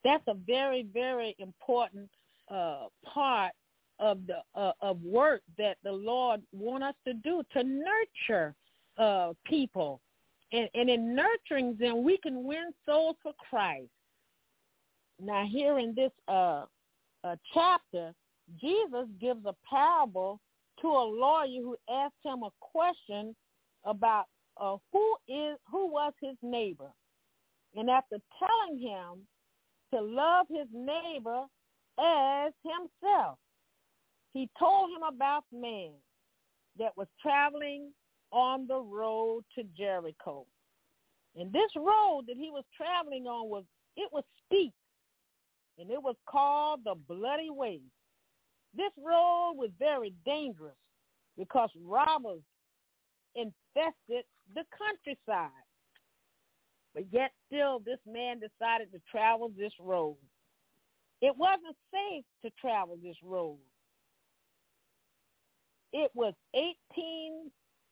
That's 0.04 0.24
a 0.28 0.34
very, 0.34 0.88
very 0.94 1.36
important 1.40 2.10
uh, 2.50 2.86
part 3.06 3.52
of 4.00 4.20
the 4.28 4.38
uh, 4.56 4.72
of 4.82 5.02
work 5.04 5.42
that 5.58 5.78
the 5.84 5.92
Lord 5.92 6.42
want 6.54 6.84
us 6.84 6.96
to 7.06 7.14
do 7.14 7.44
to 7.54 7.64
nurture 7.64 8.56
uh, 8.98 9.34
people, 9.46 10.00
and, 10.52 10.70
and 10.74 10.90
in 10.90 11.16
nurturing 11.16 11.76
them, 11.78 12.04
we 12.04 12.18
can 12.18 12.44
win 12.44 12.72
souls 12.86 13.18
for 13.22 13.34
Christ. 13.50 13.90
Now 15.22 15.46
here 15.46 15.80
in 15.80 15.94
this 15.96 16.12
uh, 16.28 16.64
uh, 17.24 17.36
chapter, 17.54 18.14
Jesus 18.60 19.08
gives 19.20 19.46
a 19.46 19.56
parable 19.70 20.40
to 20.82 20.88
a 20.88 21.06
lawyer 21.06 21.62
who 21.62 21.78
asked 21.90 22.16
him 22.24 22.44
a 22.44 22.50
question 22.60 23.36
about 23.86 24.26
uh, 24.60 24.78
who 24.94 25.16
is 25.28 25.58
who 25.72 25.88
was 25.92 26.14
his 26.22 26.36
neighbor, 26.42 26.92
and 27.76 27.90
after 27.90 28.18
telling 28.40 28.80
him 28.80 29.28
to 29.94 30.02
love 30.02 30.48
his 30.50 30.68
neighbor 30.74 31.44
as 32.00 32.54
himself, 32.64 33.38
he 34.34 34.50
told 34.60 34.92
him 34.92 35.04
about 35.04 35.44
a 35.54 35.56
man. 35.56 35.92
that 36.78 36.96
was 36.98 37.08
traveling 37.22 37.92
on 38.32 38.68
the 38.68 38.80
road 38.80 39.44
to 39.56 39.64
Jericho. 39.78 40.46
And 41.36 41.52
this 41.54 41.72
road 41.76 42.24
that 42.28 42.38
he 42.38 42.52
was 42.52 42.64
traveling 42.76 43.28
on 43.28 43.50
was 43.50 43.64
it 43.98 44.10
was 44.14 44.24
steep 44.46 44.74
and 45.80 45.92
it 45.92 46.02
was 46.02 46.16
called 46.30 46.82
the 46.86 46.96
Bloody 47.08 47.50
Way. 47.50 47.82
This 48.76 48.92
road 48.98 49.54
was 49.56 49.70
very 49.80 50.14
dangerous 50.26 50.78
because 51.38 51.70
robbers 51.84 52.44
infested 53.36 54.26
the 54.54 54.64
countryside. 54.78 55.50
But 56.94 57.06
yet 57.12 57.32
still 57.48 57.80
this 57.80 58.00
man 58.06 58.40
decided 58.40 58.92
to 58.92 59.02
travel 59.10 59.52
this 59.56 59.74
road. 59.80 60.18
It 61.22 61.36
wasn't 61.38 61.76
safe 61.92 62.26
to 62.44 62.52
travel 62.60 62.98
this 63.02 63.18
road. 63.24 63.60
It 65.92 66.12
was 66.14 66.34
18 66.54 67.52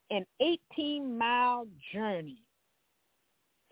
an 0.09 0.25
18 0.39 1.17
mile 1.17 1.67
journey. 1.93 2.41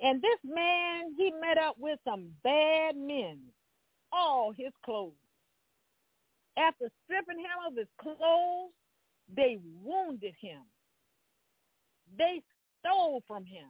And 0.02 0.22
this 0.22 0.40
man, 0.44 1.14
he 1.18 1.32
met 1.42 1.58
up 1.58 1.76
with 1.80 2.00
some 2.06 2.32
bad 2.44 2.98
men, 2.98 3.40
all 4.12 4.52
his 4.52 4.74
clothes. 4.84 5.14
After 6.58 6.90
stripping 7.04 7.40
him 7.40 7.58
of 7.68 7.76
his 7.76 7.88
clothes, 8.00 8.72
they 9.34 9.60
wounded 9.84 10.34
him. 10.40 10.62
They 12.18 12.42
stole 12.80 13.24
from 13.28 13.46
him. 13.46 13.68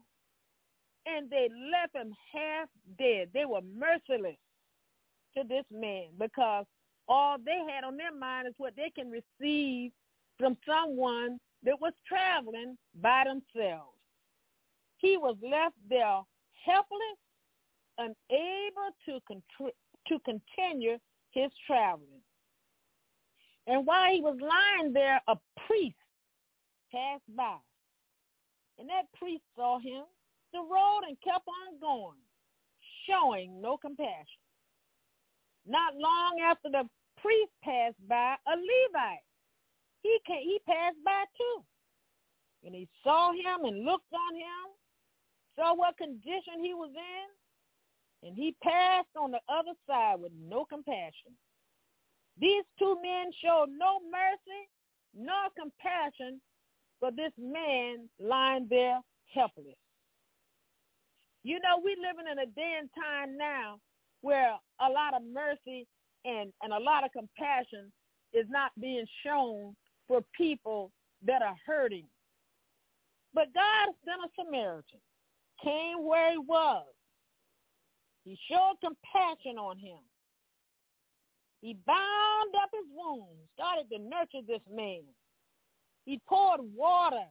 And 1.07 1.29
they 1.29 1.49
left 1.71 1.95
him 1.95 2.13
half 2.33 2.67
dead. 2.97 3.29
They 3.33 3.45
were 3.45 3.61
merciless 3.61 4.37
to 5.37 5.43
this 5.47 5.65
man 5.71 6.07
because 6.19 6.65
all 7.07 7.37
they 7.43 7.61
had 7.71 7.83
on 7.83 7.97
their 7.97 8.13
mind 8.13 8.47
is 8.47 8.53
what 8.57 8.75
they 8.75 8.89
can 8.89 9.11
receive 9.11 9.91
from 10.39 10.57
someone 10.67 11.39
that 11.63 11.79
was 11.79 11.93
traveling 12.07 12.77
by 13.01 13.23
themselves. 13.25 13.97
He 14.97 15.17
was 15.17 15.35
left 15.41 15.75
there 15.89 16.21
helpless, 16.65 17.19
unable 17.97 18.89
to, 19.05 19.19
to 20.07 20.19
continue 20.25 20.97
his 21.31 21.51
traveling. 21.67 22.24
And 23.67 23.85
while 23.85 24.11
he 24.11 24.21
was 24.21 24.37
lying 24.39 24.93
there, 24.93 25.21
a 25.27 25.35
priest 25.67 25.95
passed 26.91 27.35
by. 27.35 27.57
And 28.77 28.89
that 28.89 29.11
priest 29.17 29.43
saw 29.55 29.79
him, 29.79 30.03
the 30.53 30.59
road, 30.59 31.01
and 31.07 31.17
kept 31.21 31.47
on 31.47 31.79
going, 31.79 32.19
showing 33.07 33.61
no 33.61 33.77
compassion. 33.77 34.43
Not 35.65 35.95
long 35.95 36.39
after 36.43 36.69
the 36.69 36.87
priest 37.21 37.51
passed 37.63 38.07
by, 38.07 38.35
a 38.47 38.51
Levite, 38.51 39.25
he 40.03 40.19
came, 40.27 40.43
he 40.43 40.59
passed 40.67 40.97
by 41.03 41.23
too. 41.35 41.63
And 42.65 42.75
he 42.75 42.87
saw 43.03 43.31
him 43.31 43.65
and 43.65 43.85
looked 43.85 44.13
on 44.13 44.35
him, 44.35 44.65
saw 45.55 45.73
what 45.73 45.97
condition 45.97 46.61
he 46.61 46.73
was 46.73 46.91
in, 46.93 48.27
and 48.27 48.37
he 48.37 48.55
passed 48.61 49.09
on 49.19 49.31
the 49.31 49.39
other 49.49 49.73
side 49.87 50.19
with 50.19 50.31
no 50.39 50.65
compassion. 50.65 51.33
These 52.39 52.63
two 52.77 52.97
men 53.01 53.31
showed 53.43 53.67
no 53.69 53.99
mercy 54.11 54.69
nor 55.15 55.49
compassion 55.57 56.41
for 56.99 57.11
this 57.11 57.31
man 57.37 58.09
lying 58.19 58.67
there 58.69 58.99
helpless. 59.33 59.75
You 61.43 61.59
know, 61.59 61.79
we're 61.83 61.95
living 61.95 62.25
in 62.31 62.39
a 62.39 62.45
day 62.47 62.77
and 62.79 62.89
time 62.95 63.37
now 63.37 63.79
where 64.21 64.55
a 64.81 64.89
lot 64.89 65.13
of 65.13 65.21
mercy 65.23 65.87
and, 66.25 66.51
and 66.63 66.73
a 66.73 66.79
lot 66.79 67.03
of 67.03 67.11
compassion 67.11 67.91
is 68.33 68.45
not 68.49 68.71
being 68.81 69.05
shown 69.23 69.75
for 70.07 70.21
people 70.35 70.91
that 71.25 71.41
are 71.41 71.55
hurting. 71.65 72.05
But 73.33 73.53
God 73.53 73.93
sent 74.05 74.21
a 74.25 74.29
Samaritan, 74.35 74.99
came 75.63 76.05
where 76.05 76.31
he 76.31 76.37
was. 76.37 76.85
He 78.23 78.37
showed 78.49 78.75
compassion 78.81 79.57
on 79.57 79.77
him. 79.77 79.99
He 81.61 81.75
bound 81.85 82.55
up 82.61 82.69
his 82.73 82.85
wounds, 82.93 83.49
started 83.55 83.89
to 83.91 83.99
nurture 83.99 84.45
this 84.47 84.61
man. 84.71 85.03
He 86.05 86.19
poured 86.27 86.61
water. 86.75 87.25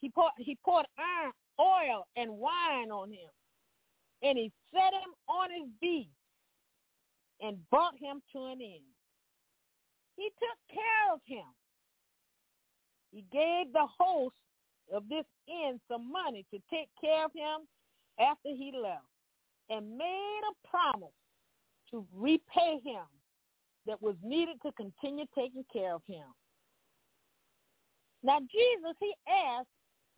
He 0.00 0.10
poured, 0.10 0.32
he 0.38 0.56
poured 0.64 0.86
iron, 0.98 1.32
oil 1.60 2.06
and 2.16 2.30
wine 2.32 2.90
on 2.90 3.10
him. 3.10 3.30
And 4.22 4.36
he 4.38 4.52
set 4.72 4.92
him 4.92 5.14
on 5.28 5.50
his 5.50 5.68
beast 5.80 6.10
and 7.40 7.58
brought 7.70 7.94
him 7.98 8.20
to 8.32 8.46
an 8.46 8.60
end. 8.60 8.84
He 10.16 10.30
took 10.38 10.76
care 10.76 11.14
of 11.14 11.20
him. 11.24 11.46
He 13.12 13.24
gave 13.32 13.72
the 13.72 13.86
host 13.98 14.36
of 14.92 15.08
this 15.08 15.24
inn 15.46 15.80
some 15.88 16.10
money 16.10 16.44
to 16.52 16.60
take 16.70 16.88
care 17.00 17.24
of 17.24 17.32
him 17.34 17.66
after 18.18 18.48
he 18.48 18.72
left 18.76 19.06
and 19.70 19.96
made 19.96 20.40
a 20.50 20.68
promise 20.68 21.14
to 21.90 22.06
repay 22.14 22.80
him 22.84 23.04
that 23.86 24.00
was 24.02 24.16
needed 24.22 24.56
to 24.64 24.72
continue 24.72 25.24
taking 25.34 25.64
care 25.72 25.94
of 25.94 26.02
him. 26.06 26.26
Now 28.22 28.38
Jesus, 28.40 28.96
he 29.00 29.12
asked 29.28 29.68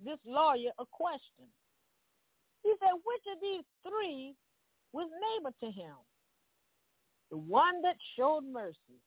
this 0.04 0.18
lawyer 0.26 0.70
a 0.78 0.84
question. 0.90 1.46
He 2.62 2.72
said, 2.80 2.92
which 3.04 3.22
of 3.34 3.40
these 3.40 3.64
three 3.86 4.34
was 4.92 5.08
neighbor 5.38 5.54
to 5.62 5.70
him? 5.70 5.94
The 7.30 7.38
one 7.38 7.80
that 7.82 7.96
showed 8.18 8.44
mercy. 8.44 9.00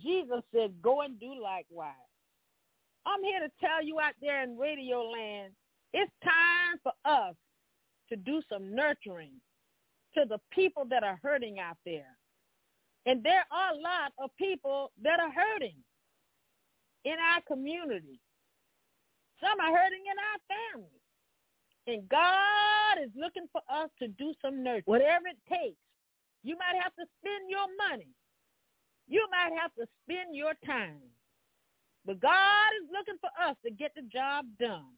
Jesus 0.00 0.42
said, 0.54 0.80
go 0.82 1.00
and 1.00 1.18
do 1.18 1.34
likewise. 1.40 1.94
I'm 3.06 3.24
here 3.24 3.40
to 3.40 3.50
tell 3.60 3.82
you 3.82 3.98
out 3.98 4.12
there 4.20 4.42
in 4.42 4.58
radio 4.58 5.02
land, 5.02 5.52
it's 5.92 6.12
time 6.22 6.78
for 6.82 6.92
us 7.04 7.34
to 8.10 8.16
do 8.16 8.42
some 8.52 8.74
nurturing 8.74 9.32
to 10.14 10.24
the 10.28 10.38
people 10.52 10.84
that 10.90 11.04
are 11.04 11.18
hurting 11.22 11.58
out 11.58 11.76
there. 11.84 12.16
And 13.06 13.22
there 13.22 13.44
are 13.50 13.72
a 13.72 13.80
lot 13.80 14.12
of 14.18 14.30
people 14.36 14.92
that 15.02 15.20
are 15.20 15.32
hurting 15.32 15.76
in 17.04 17.14
our 17.14 17.40
community. 17.46 18.20
Some 19.40 19.58
are 19.58 19.76
hurting 19.76 20.04
in 20.04 20.18
our 20.18 20.40
families. 20.48 21.00
And 21.86 22.08
God 22.08 23.02
is 23.02 23.10
looking 23.16 23.48
for 23.52 23.62
us 23.72 23.88
to 24.00 24.08
do 24.08 24.34
some 24.42 24.62
nurturing, 24.62 24.84
whatever 24.84 25.26
it 25.28 25.38
takes. 25.48 25.80
You 26.42 26.56
might 26.56 26.80
have 26.80 26.94
to 26.96 27.04
spend 27.20 27.48
your 27.48 27.66
money. 27.88 28.08
You 29.08 29.26
might 29.30 29.58
have 29.60 29.74
to 29.74 29.86
spend 30.04 30.36
your 30.36 30.52
time. 30.64 31.00
But 32.04 32.20
God 32.20 32.70
is 32.82 32.88
looking 32.92 33.18
for 33.20 33.30
us 33.42 33.56
to 33.64 33.70
get 33.70 33.92
the 33.96 34.02
job 34.02 34.46
done 34.58 34.92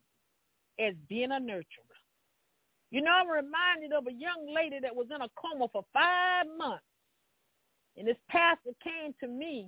as 0.79 0.95
being 1.09 1.31
a 1.33 1.41
nurturer. 1.41 1.92
You 2.93 3.01
know, 3.01 3.11
I'm 3.11 3.29
reminded 3.29 3.95
of 3.97 4.07
a 4.07 4.13
young 4.13 4.53
lady 4.55 4.79
that 4.83 4.95
was 4.95 5.07
in 5.09 5.23
a 5.23 5.29
coma 5.35 5.67
for 5.73 5.83
five 5.95 6.45
months. 6.59 6.85
And 7.97 8.07
this 8.07 8.21
pastor 8.29 8.77
came 8.85 9.15
to 9.21 9.29
me 9.29 9.67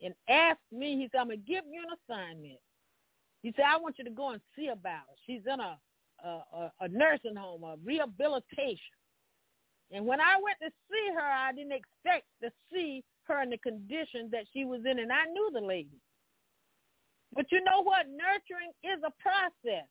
and 0.00 0.14
asked 0.26 0.64
me, 0.72 0.96
he 0.96 1.08
said, 1.12 1.20
I'm 1.20 1.28
going 1.28 1.44
to 1.44 1.44
give 1.44 1.64
you 1.70 1.84
an 1.84 1.92
assignment. 2.00 2.58
He 3.42 3.52
said, 3.54 3.66
I 3.68 3.76
want 3.76 3.96
you 3.98 4.04
to 4.04 4.10
go 4.10 4.30
and 4.30 4.40
see 4.56 4.68
about 4.68 5.04
her. 5.04 5.16
She's 5.26 5.42
in 5.44 5.60
a, 5.60 5.76
a, 6.24 6.72
a 6.80 6.88
nursing 6.88 7.36
home, 7.36 7.62
a 7.62 7.76
rehabilitation. 7.84 8.96
And 9.92 10.06
when 10.06 10.20
I 10.20 10.40
went 10.40 10.56
to 10.62 10.70
see 10.88 11.12
her, 11.12 11.20
I 11.20 11.52
didn't 11.52 11.76
expect 11.76 12.24
to 12.42 12.50
see 12.72 13.04
her 13.24 13.42
in 13.42 13.50
the 13.50 13.58
condition 13.58 14.30
that 14.32 14.44
she 14.52 14.64
was 14.64 14.80
in, 14.90 14.98
and 14.98 15.12
I 15.12 15.26
knew 15.26 15.50
the 15.52 15.60
lady. 15.60 16.00
But 17.34 17.52
you 17.52 17.62
know 17.64 17.82
what? 17.82 18.06
Nurturing 18.08 18.72
is 18.82 19.02
a 19.04 19.12
process. 19.20 19.88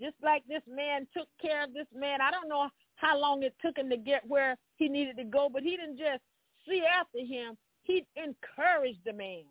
Just 0.00 0.16
like 0.22 0.42
this 0.46 0.62
man 0.68 1.06
took 1.16 1.28
care 1.40 1.64
of 1.64 1.74
this 1.74 1.86
man. 1.94 2.20
I 2.20 2.30
don't 2.30 2.48
know 2.48 2.68
how 2.96 3.18
long 3.18 3.42
it 3.42 3.54
took 3.64 3.76
him 3.76 3.90
to 3.90 3.96
get 3.96 4.26
where 4.26 4.56
he 4.76 4.88
needed 4.88 5.16
to 5.16 5.24
go, 5.24 5.48
but 5.52 5.62
he 5.62 5.76
didn't 5.76 5.98
just 5.98 6.22
see 6.68 6.82
after 6.84 7.18
him. 7.18 7.56
He 7.82 8.06
encouraged 8.16 9.00
the 9.04 9.12
man. 9.12 9.44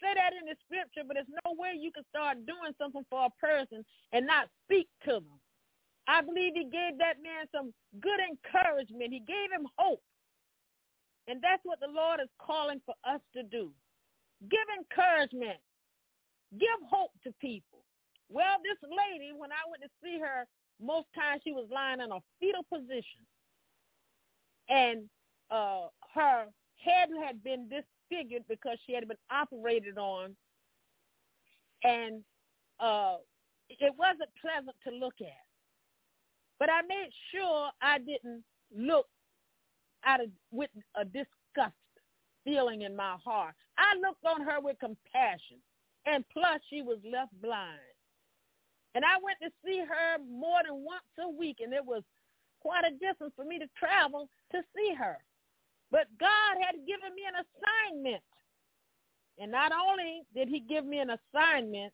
Say 0.00 0.12
that 0.14 0.32
in 0.32 0.46
the 0.46 0.56
scripture, 0.64 1.06
but 1.06 1.14
there's 1.14 1.40
no 1.44 1.52
way 1.56 1.74
you 1.78 1.92
can 1.92 2.04
start 2.08 2.46
doing 2.46 2.72
something 2.78 3.04
for 3.10 3.26
a 3.26 3.40
person 3.40 3.84
and 4.12 4.26
not 4.26 4.48
speak 4.64 4.88
to 5.04 5.14
them. 5.14 5.40
I 6.06 6.20
believe 6.20 6.52
he 6.54 6.64
gave 6.64 6.98
that 6.98 7.22
man 7.22 7.48
some 7.52 7.72
good 8.00 8.20
encouragement. 8.20 9.12
He 9.12 9.20
gave 9.20 9.50
him 9.52 9.66
hope. 9.78 10.02
And 11.26 11.40
that's 11.40 11.64
what 11.64 11.80
the 11.80 11.88
Lord 11.88 12.20
is 12.20 12.28
calling 12.38 12.80
for 12.84 12.94
us 13.08 13.20
to 13.34 13.42
do. 13.42 13.70
Give 14.50 14.68
encouragement. 14.76 15.58
Give 16.58 16.80
hope 16.88 17.12
to 17.24 17.32
people. 17.40 17.80
Well, 18.28 18.56
this 18.64 18.78
lady, 18.90 19.32
when 19.36 19.52
I 19.52 19.68
went 19.70 19.82
to 19.82 19.90
see 20.02 20.18
her, 20.20 20.46
most 20.80 21.06
times 21.14 21.42
she 21.44 21.52
was 21.52 21.68
lying 21.72 22.00
in 22.00 22.12
a 22.12 22.20
fetal 22.40 22.64
position. 22.72 23.24
And 24.68 25.08
uh, 25.50 25.88
her 26.14 26.46
head 26.76 27.08
had 27.24 27.42
been 27.44 27.68
disfigured 27.68 28.44
because 28.48 28.78
she 28.86 28.94
had 28.94 29.08
been 29.08 29.18
operated 29.30 29.98
on. 29.98 30.36
And 31.84 32.22
uh, 32.80 33.16
it 33.68 33.94
wasn't 33.98 34.30
pleasant 34.40 34.76
to 34.88 34.94
look 34.94 35.14
at. 35.20 35.46
But 36.58 36.70
I 36.70 36.82
made 36.88 37.10
sure 37.34 37.70
I 37.82 37.98
didn't 37.98 38.44
look 38.76 39.06
out 40.04 40.22
of 40.22 40.30
with 40.50 40.70
a 40.96 41.04
disgust 41.04 41.74
feeling 42.44 42.82
in 42.82 42.96
my 42.96 43.16
heart. 43.24 43.54
I 43.78 43.94
looked 44.00 44.24
on 44.24 44.42
her 44.42 44.60
with 44.60 44.78
compassion. 44.80 45.58
and 46.06 46.24
plus 46.32 46.60
she 46.70 46.82
was 46.82 46.98
left 47.10 47.32
blind. 47.42 47.80
And 48.94 49.04
I 49.04 49.18
went 49.22 49.38
to 49.42 49.50
see 49.64 49.80
her 49.80 50.18
more 50.30 50.60
than 50.64 50.84
once 50.84 51.02
a 51.20 51.28
week, 51.28 51.58
and 51.60 51.72
it 51.72 51.84
was 51.84 52.02
quite 52.60 52.84
a 52.84 52.92
distance 52.92 53.32
for 53.36 53.44
me 53.44 53.58
to 53.58 53.66
travel 53.76 54.28
to 54.52 54.62
see 54.74 54.94
her. 54.94 55.18
But 55.90 56.06
God 56.18 56.56
had 56.60 56.86
given 56.86 57.14
me 57.14 57.22
an 57.28 57.44
assignment. 57.44 58.22
And 59.38 59.50
not 59.50 59.72
only 59.72 60.22
did 60.34 60.48
he 60.48 60.60
give 60.60 60.84
me 60.84 60.98
an 60.98 61.10
assignment, 61.10 61.92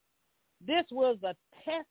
this 0.60 0.84
was 0.90 1.16
a 1.22 1.34
test 1.64 1.86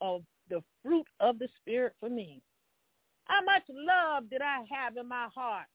of 0.00 0.22
the 0.48 0.62
fruit 0.82 1.06
of 1.20 1.38
the 1.38 1.48
Spirit 1.60 1.92
for 2.00 2.08
me. 2.08 2.42
How 3.24 3.42
much 3.44 3.62
love 3.68 4.30
did 4.30 4.42
I 4.42 4.64
have 4.70 4.96
in 4.96 5.08
my 5.08 5.28
heart? 5.34 5.66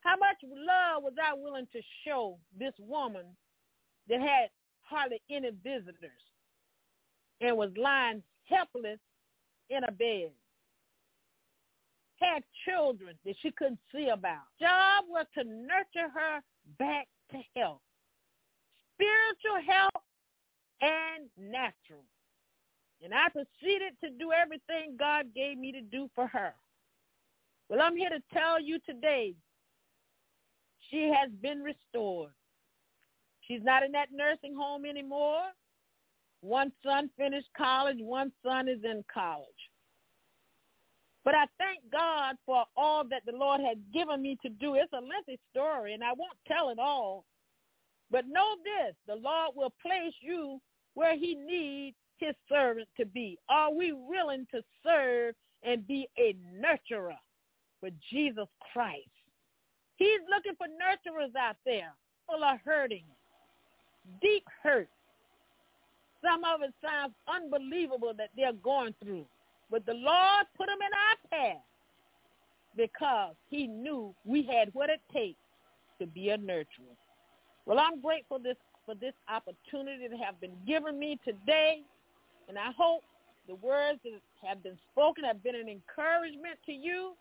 How 0.00 0.16
much 0.16 0.36
love 0.42 1.02
was 1.02 1.14
I 1.22 1.34
willing 1.34 1.68
to 1.72 1.80
show 2.06 2.38
this 2.58 2.74
woman 2.78 3.24
that 4.08 4.20
had 4.20 4.48
hardly 4.82 5.20
any 5.30 5.50
visitors 5.62 6.27
and 7.40 7.56
was 7.56 7.70
lying 7.76 8.22
helpless 8.44 8.98
in 9.70 9.84
a 9.84 9.92
bed? 9.92 10.30
Had 12.20 12.42
children 12.68 13.16
that 13.24 13.34
she 13.40 13.52
couldn't 13.52 13.78
see 13.94 14.08
about. 14.08 14.42
Job 14.60 15.04
was 15.08 15.26
to 15.34 15.44
nurture 15.44 16.10
her 16.12 16.40
back 16.78 17.06
to 17.30 17.38
health. 17.56 17.80
Spiritual 18.94 19.72
health 19.72 20.02
and 20.80 21.28
natural. 21.38 22.04
And 23.02 23.14
I 23.14 23.28
proceeded 23.28 23.92
to 24.02 24.10
do 24.10 24.32
everything 24.32 24.96
God 24.98 25.26
gave 25.34 25.56
me 25.56 25.70
to 25.72 25.80
do 25.80 26.10
for 26.14 26.26
her. 26.26 26.52
Well, 27.68 27.80
I'm 27.80 27.96
here 27.96 28.10
to 28.10 28.22
tell 28.32 28.60
you 28.60 28.78
today, 28.84 29.34
she 30.90 31.12
has 31.14 31.30
been 31.40 31.62
restored. 31.62 32.32
She's 33.42 33.62
not 33.62 33.82
in 33.82 33.92
that 33.92 34.08
nursing 34.12 34.56
home 34.56 34.84
anymore. 34.84 35.42
One 36.40 36.72
son 36.84 37.10
finished 37.16 37.48
college. 37.56 37.98
One 38.00 38.32
son 38.44 38.68
is 38.68 38.78
in 38.84 39.04
college. 39.12 39.46
But 41.24 41.34
I 41.34 41.44
thank 41.58 41.80
God 41.92 42.36
for 42.46 42.64
all 42.76 43.04
that 43.04 43.22
the 43.26 43.36
Lord 43.36 43.60
has 43.60 43.76
given 43.92 44.22
me 44.22 44.38
to 44.42 44.48
do. 44.48 44.74
It's 44.74 44.92
a 44.92 45.00
lengthy 45.00 45.38
story, 45.50 45.94
and 45.94 46.02
I 46.02 46.12
won't 46.12 46.38
tell 46.46 46.70
it 46.70 46.78
all. 46.78 47.24
But 48.10 48.26
know 48.26 48.56
this, 48.64 48.94
the 49.06 49.16
Lord 49.16 49.50
will 49.54 49.72
place 49.82 50.14
you 50.20 50.60
where 50.94 51.16
he 51.16 51.34
needs 51.34 51.96
his 52.18 52.34
servant 52.48 52.88
to 52.96 53.06
be? 53.06 53.38
Are 53.48 53.72
we 53.72 53.92
willing 53.92 54.46
to 54.52 54.62
serve 54.84 55.34
and 55.62 55.86
be 55.86 56.08
a 56.18 56.34
nurturer 56.54 57.16
for 57.80 57.90
Jesus 58.10 58.48
Christ? 58.72 59.08
He's 59.96 60.20
looking 60.30 60.54
for 60.56 60.66
nurturers 60.66 61.34
out 61.38 61.56
there 61.64 61.92
full 62.26 62.44
of 62.44 62.58
hurting, 62.64 63.04
deep 64.22 64.44
hurt. 64.62 64.88
Some 66.22 66.42
of 66.44 66.62
it 66.62 66.74
sounds 66.82 67.14
unbelievable 67.28 68.12
that 68.16 68.30
they're 68.36 68.52
going 68.52 68.94
through. 69.02 69.26
But 69.70 69.86
the 69.86 69.94
Lord 69.94 70.46
put 70.56 70.66
them 70.66 70.78
in 70.80 70.92
our 70.94 71.54
path 71.54 71.62
because 72.76 73.34
he 73.50 73.66
knew 73.66 74.14
we 74.24 74.42
had 74.42 74.70
what 74.72 74.90
it 74.90 75.00
takes 75.12 75.38
to 76.00 76.06
be 76.06 76.30
a 76.30 76.38
nurturer. 76.38 76.96
Well, 77.66 77.78
I'm 77.78 78.00
grateful 78.00 78.38
this, 78.38 78.56
for 78.86 78.94
this 78.94 79.14
opportunity 79.28 80.08
that 80.08 80.18
have 80.18 80.40
been 80.40 80.56
given 80.66 80.98
me 80.98 81.18
today. 81.24 81.82
And 82.48 82.58
I 82.58 82.70
hope 82.76 83.02
the 83.46 83.56
words 83.56 84.00
that 84.04 84.20
have 84.46 84.62
been 84.62 84.78
spoken 84.92 85.24
have 85.24 85.42
been 85.42 85.54
an 85.54 85.68
encouragement 85.68 86.58
to 86.66 86.72
you 86.72 87.12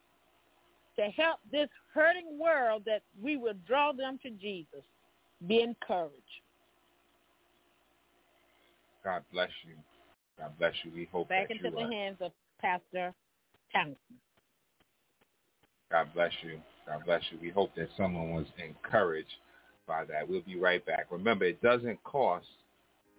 to 0.98 1.04
help 1.12 1.40
this 1.52 1.70
hurting 1.94 2.40
world 2.40 2.84
that 2.86 3.02
we 3.22 3.38
will 3.38 3.54
draw 3.68 3.92
them 3.92 4.20
to 4.24 4.30
Jesus. 4.32 4.84
Be 5.48 5.62
encouraged. 5.62 6.14
God 9.08 9.24
bless 9.32 9.50
you. 9.65 9.76
God 10.38 10.52
bless 10.60 10.74
you. 10.84 10.91
We 10.93 11.08
hope 11.10 11.30
Back 11.30 11.50
into 11.50 11.70
the 11.70 11.82
are, 11.82 11.89
hands 11.89 12.17
of 12.20 12.34
Pastor 12.60 13.13
Townsend. 13.72 13.96
God 15.89 16.10
bless 16.13 16.34
you. 16.43 16.60
God 16.86 17.06
bless 17.06 17.22
you. 17.32 17.38
We 17.41 17.50
hope 17.50 17.74
that 17.78 17.88
someone 17.96 18.32
was 18.32 18.48
encouraged 18.62 19.32
by 19.88 20.04
that. 20.04 20.28
We'll 20.28 20.41
be 20.41 20.60
right 20.60 20.86
back. 20.86 21.08
Remember, 21.10 21.46
it 21.46 21.62
doesn't 21.62 22.04
cost 22.04 22.48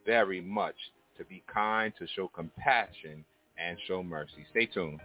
very 0.05 0.42
much 0.42 0.74
to 1.16 1.24
be 1.24 1.42
kind, 1.53 1.90
to 1.98 2.07
show 2.14 2.29
compassion, 2.29 3.24
and 3.57 3.79
show 3.87 4.03
mercy. 4.03 4.44
Stay 4.51 4.66
tuned. 4.66 5.01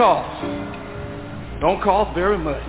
Cost, 0.00 1.60
don't 1.60 1.82
cost 1.82 2.14
very 2.14 2.38
much. 2.38 2.62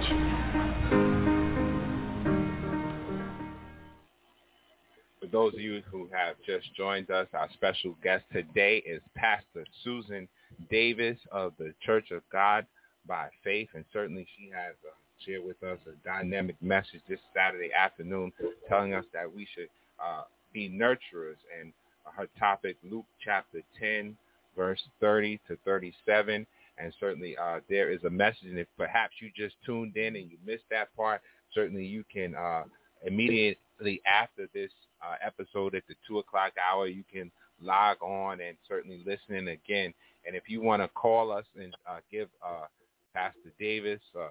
For 5.21 5.27
those 5.31 5.53
of 5.53 5.61
you 5.61 5.81
who 5.89 6.09
have 6.11 6.35
just 6.45 6.75
joined 6.75 7.09
us, 7.09 7.27
our 7.33 7.47
special 7.53 7.95
guest 8.03 8.25
today 8.33 8.83
is 8.85 9.01
Pastor 9.15 9.65
Susan 9.81 10.27
Davis 10.69 11.17
of 11.31 11.53
the 11.57 11.73
Church 11.85 12.11
of 12.11 12.21
God 12.33 12.65
by 13.07 13.29
Faith, 13.45 13.69
and 13.75 13.85
certainly 13.93 14.27
she 14.37 14.49
has 14.49 14.75
uh, 14.85 14.91
shared 15.25 15.45
with 15.45 15.63
us 15.63 15.79
a 15.87 16.05
dynamic 16.05 16.61
message 16.61 16.99
this 17.07 17.19
Saturday 17.33 17.71
afternoon 17.73 18.33
telling 18.67 18.93
us 18.93 19.05
that 19.13 19.33
we 19.33 19.47
should 19.55 19.69
uh, 20.05 20.23
be 20.51 20.67
nurturers. 20.69 21.39
And 21.57 21.71
her 22.13 22.27
topic, 22.37 22.75
Luke 22.83 23.05
chapter 23.23 23.61
10, 23.79 24.17
verse 24.57 24.81
30 24.99 25.39
to 25.47 25.57
37. 25.63 26.45
And 26.81 26.93
certainly 26.99 27.37
uh, 27.37 27.59
there 27.69 27.91
is 27.91 28.03
a 28.03 28.09
message, 28.09 28.45
and 28.45 28.57
if 28.57 28.67
perhaps 28.77 29.13
you 29.21 29.29
just 29.35 29.55
tuned 29.65 29.95
in 29.97 30.15
and 30.15 30.31
you 30.31 30.37
missed 30.45 30.63
that 30.71 30.95
part, 30.95 31.21
certainly 31.53 31.85
you 31.85 32.03
can 32.11 32.33
uh, 32.35 32.63
immediately 33.05 34.01
after 34.05 34.47
this 34.53 34.71
uh, 35.03 35.15
episode 35.25 35.75
at 35.75 35.83
the 35.87 35.95
2 36.07 36.19
o'clock 36.19 36.53
hour, 36.57 36.87
you 36.87 37.03
can 37.11 37.31
log 37.61 38.01
on 38.01 38.41
and 38.41 38.57
certainly 38.67 39.03
listen 39.05 39.35
in 39.35 39.49
again. 39.49 39.93
And 40.25 40.35
if 40.35 40.43
you 40.47 40.61
want 40.61 40.81
to 40.81 40.87
call 40.89 41.31
us 41.31 41.45
and 41.59 41.75
uh, 41.87 41.99
give 42.11 42.29
uh, 42.45 42.65
Pastor 43.13 43.51
Davis 43.59 44.01
uh, 44.15 44.29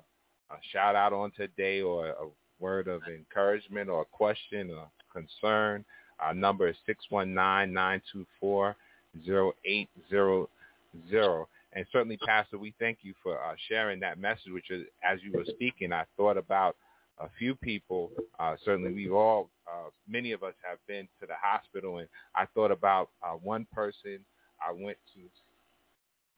a 0.51 0.57
shout 0.73 0.97
out 0.97 1.13
on 1.13 1.31
today 1.37 1.83
or 1.83 2.09
a 2.09 2.27
word 2.59 2.89
of 2.89 3.03
encouragement 3.09 3.89
or 3.89 4.03
a 4.03 4.07
question 4.07 4.71
or 4.71 4.89
concern, 5.13 5.85
our 6.19 6.35
number 6.35 6.69
is 6.69 6.77
619-924-0800. 7.13 8.75
And 11.73 11.87
certainly, 11.93 12.19
Pastor, 12.27 12.59
we 12.59 12.75
thank 12.81 12.99
you 13.03 13.15
for 13.23 13.39
uh, 13.39 13.55
sharing 13.69 14.01
that 14.01 14.19
message, 14.19 14.51
which 14.53 14.71
is, 14.71 14.85
as 15.09 15.21
you 15.23 15.33
were 15.33 15.45
speaking, 15.45 15.93
I 15.93 16.05
thought 16.17 16.37
about 16.37 16.77
a 17.21 17.29
few 17.39 17.55
people. 17.55 18.11
Uh, 18.39 18.57
certainly, 18.65 18.93
we've 18.93 19.13
all, 19.13 19.51
uh, 19.69 19.91
many 20.09 20.33
of 20.33 20.43
us 20.43 20.55
have 20.69 20.79
been 20.89 21.09
to 21.21 21.27
the 21.27 21.35
hospital, 21.41 21.99
and 21.99 22.09
I 22.35 22.47
thought 22.55 22.73
about 22.73 23.11
uh, 23.23 23.35
one 23.35 23.67
person 23.73 24.19
I 24.67 24.73
went 24.73 24.99
to. 25.15 25.21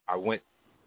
I 0.08 0.16
went 0.16 0.42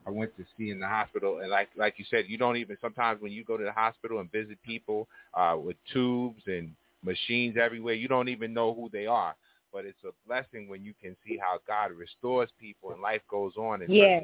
I 0.08 0.12
went 0.12 0.36
to 0.38 0.46
see 0.58 0.70
in 0.70 0.80
the 0.80 0.88
hospital, 0.88 1.40
and 1.40 1.50
like 1.50 1.70
like 1.76 1.96
you 1.98 2.06
said, 2.12 2.26
you 2.28 2.38
don't 2.38 2.58
even 2.58 2.78
sometimes 2.80 3.22
when 3.22 3.32
you 3.32 3.44
go 3.44 3.58
to 3.58 3.64
the 3.64 3.72
hospital 3.72 4.20
and 4.20 4.32
visit 4.32 4.62
people 4.64 5.08
uh, 5.34 5.58
with 5.60 5.78
tubes 5.92 6.44
and 6.46 6.72
machines 7.04 7.56
everywhere, 7.60 7.96
you 7.96 8.08
don't 8.08 8.30
even 8.30 8.54
know 8.54 8.74
who 8.74 8.90
they 8.92 9.08
are. 9.08 9.36
But 9.76 9.84
it's 9.84 10.06
a 10.06 10.12
blessing 10.26 10.70
when 10.70 10.86
you 10.86 10.94
can 11.02 11.18
see 11.28 11.38
how 11.38 11.60
God 11.68 11.92
restores 11.92 12.48
people 12.58 12.94
and 12.94 13.02
life 13.02 13.20
goes 13.30 13.58
on, 13.58 13.82
and 13.82 13.94
yes. 13.94 14.24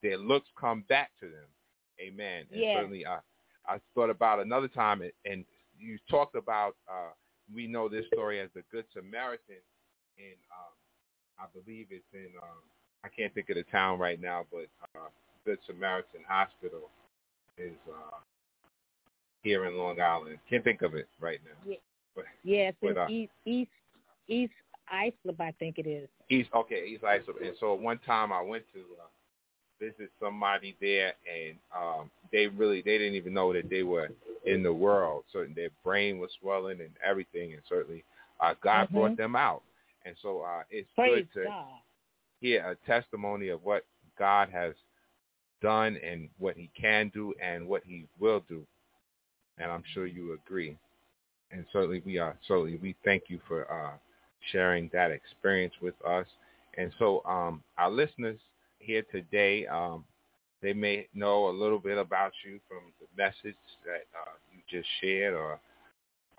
their 0.00 0.16
looks 0.16 0.46
come 0.56 0.84
back 0.88 1.10
to 1.18 1.26
them. 1.26 1.48
Amen. 2.00 2.44
And 2.52 2.60
yes. 2.60 2.76
certainly, 2.76 3.04
I 3.04 3.18
I 3.66 3.78
thought 3.96 4.10
about 4.10 4.38
another 4.38 4.68
time, 4.68 5.02
and 5.24 5.44
you 5.76 5.98
talked 6.08 6.36
about 6.36 6.76
uh, 6.88 7.10
we 7.52 7.66
know 7.66 7.88
this 7.88 8.04
story 8.14 8.38
as 8.38 8.48
the 8.54 8.62
Good 8.70 8.84
Samaritan, 8.94 9.56
and 10.18 10.38
um, 10.56 10.72
I 11.36 11.46
believe 11.52 11.88
it's 11.90 12.04
in. 12.14 12.28
Um, 12.40 12.62
I 13.02 13.08
can't 13.08 13.34
think 13.34 13.50
of 13.50 13.56
the 13.56 13.64
town 13.64 13.98
right 13.98 14.20
now, 14.20 14.46
but 14.52 14.68
uh, 14.94 15.08
Good 15.44 15.58
Samaritan 15.66 16.20
Hospital 16.28 16.90
is 17.58 17.74
uh, 17.90 18.18
here 19.42 19.66
in 19.66 19.76
Long 19.76 20.00
Island. 20.00 20.38
Can't 20.48 20.62
think 20.62 20.82
of 20.82 20.94
it 20.94 21.08
right 21.18 21.40
now. 21.44 21.72
Yeah, 21.72 21.76
but, 22.14 22.24
it's 22.44 22.78
but, 22.80 22.96
uh, 22.96 23.08
East 23.08 23.32
East 23.44 23.70
East 24.28 24.52
Islip, 24.90 25.40
I 25.40 25.52
think 25.58 25.78
it 25.78 25.86
is. 25.86 26.08
East, 26.30 26.50
okay, 26.54 26.86
East 26.86 27.04
Islip. 27.04 27.36
And 27.42 27.54
so 27.60 27.74
one 27.74 27.98
time 28.06 28.32
I 28.32 28.40
went 28.42 28.64
to 28.74 28.80
uh, 28.80 29.08
visit 29.80 30.10
somebody 30.20 30.76
there, 30.80 31.14
and 31.30 31.56
um, 31.76 32.10
they 32.30 32.46
really 32.46 32.82
they 32.82 32.98
didn't 32.98 33.14
even 33.14 33.34
know 33.34 33.52
that 33.52 33.68
they 33.68 33.82
were 33.82 34.08
in 34.46 34.62
the 34.62 34.72
world. 34.72 35.24
Certain 35.32 35.54
their 35.54 35.70
brain 35.84 36.18
was 36.18 36.30
swelling 36.40 36.80
and 36.80 36.90
everything, 37.04 37.52
and 37.52 37.62
certainly 37.68 38.04
uh, 38.40 38.54
God 38.62 38.88
Mhm. 38.88 38.92
brought 38.92 39.16
them 39.16 39.36
out. 39.36 39.62
And 40.04 40.16
so 40.22 40.40
uh, 40.42 40.62
it's 40.70 40.88
Praise 40.94 41.26
good 41.32 41.42
to 41.42 41.48
God. 41.48 41.64
hear 42.40 42.66
a 42.70 42.74
testimony 42.86 43.48
of 43.48 43.62
what 43.64 43.84
God 44.18 44.48
has 44.50 44.74
done 45.60 45.96
and 45.98 46.28
what 46.38 46.56
he 46.56 46.68
can 46.80 47.08
do 47.14 47.34
and 47.40 47.68
what 47.68 47.82
he 47.84 48.06
will 48.18 48.40
do. 48.48 48.66
And 49.58 49.70
I'm 49.70 49.84
sure 49.94 50.06
you 50.06 50.32
agree. 50.32 50.76
And 51.52 51.64
certainly 51.72 52.00
we 52.04 52.18
are 52.18 52.36
certainly 52.48 52.76
we 52.76 52.96
thank 53.04 53.24
you 53.28 53.38
for 53.46 53.70
uh, 53.70 53.96
sharing 54.50 54.90
that 54.92 55.10
experience 55.10 55.74
with 55.80 55.94
us. 56.06 56.26
And 56.76 56.92
so 56.98 57.22
um, 57.24 57.62
our 57.78 57.90
listeners 57.90 58.38
here 58.78 59.02
today, 59.12 59.66
um, 59.66 60.04
they 60.62 60.72
may 60.72 61.06
know 61.14 61.48
a 61.48 61.50
little 61.50 61.78
bit 61.78 61.98
about 61.98 62.32
you 62.44 62.58
from 62.68 62.92
the 63.00 63.06
message 63.16 63.58
that 63.84 64.04
uh, 64.14 64.32
you 64.52 64.60
just 64.70 64.88
shared 65.00 65.34
or 65.34 65.58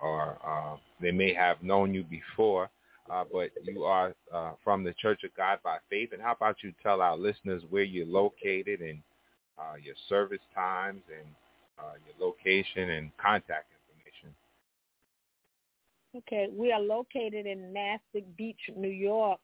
or 0.00 0.38
uh, 0.44 0.76
they 1.00 1.12
may 1.12 1.32
have 1.32 1.62
known 1.62 1.94
you 1.94 2.04
before 2.04 2.68
uh, 3.10 3.24
but 3.30 3.50
you 3.64 3.84
are 3.84 4.14
uh, 4.32 4.52
from 4.62 4.82
the 4.82 4.94
Church 4.94 5.24
of 5.24 5.34
God 5.36 5.58
by 5.62 5.78
Faith. 5.90 6.10
And 6.12 6.22
how 6.22 6.32
about 6.32 6.56
you 6.62 6.72
tell 6.82 7.00
our 7.00 7.16
listeners 7.16 7.62
where 7.70 7.82
you're 7.82 8.06
located 8.06 8.80
and 8.80 8.98
uh, 9.58 9.74
your 9.82 9.94
service 10.08 10.40
times 10.54 11.02
and 11.08 11.28
uh, 11.78 11.92
your 12.06 12.28
location 12.28 12.90
and 12.90 13.10
contact? 13.18 13.66
Okay, 16.16 16.48
we 16.52 16.70
are 16.70 16.80
located 16.80 17.44
in 17.44 17.72
Mastic 17.72 18.24
Beach, 18.36 18.60
New 18.76 18.88
York, 18.88 19.40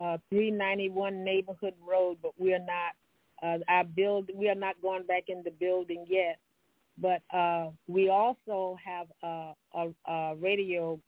uh, 0.00 0.16
391 0.30 1.22
Neighborhood 1.22 1.74
Road, 1.86 2.16
but 2.22 2.32
we 2.38 2.54
are 2.54 2.58
not 2.58 2.94
uh, 3.42 3.58
our 3.68 3.84
build. 3.84 4.30
We 4.34 4.48
are 4.48 4.54
not 4.54 4.80
going 4.80 5.04
back 5.04 5.24
in 5.28 5.42
the 5.42 5.50
building 5.50 6.06
yet, 6.08 6.38
but 6.96 7.20
uh, 7.36 7.68
we 7.86 8.08
also 8.08 8.78
have 8.82 9.08
a, 9.22 9.52
a, 9.74 10.10
a 10.10 10.36
radio 10.36 10.98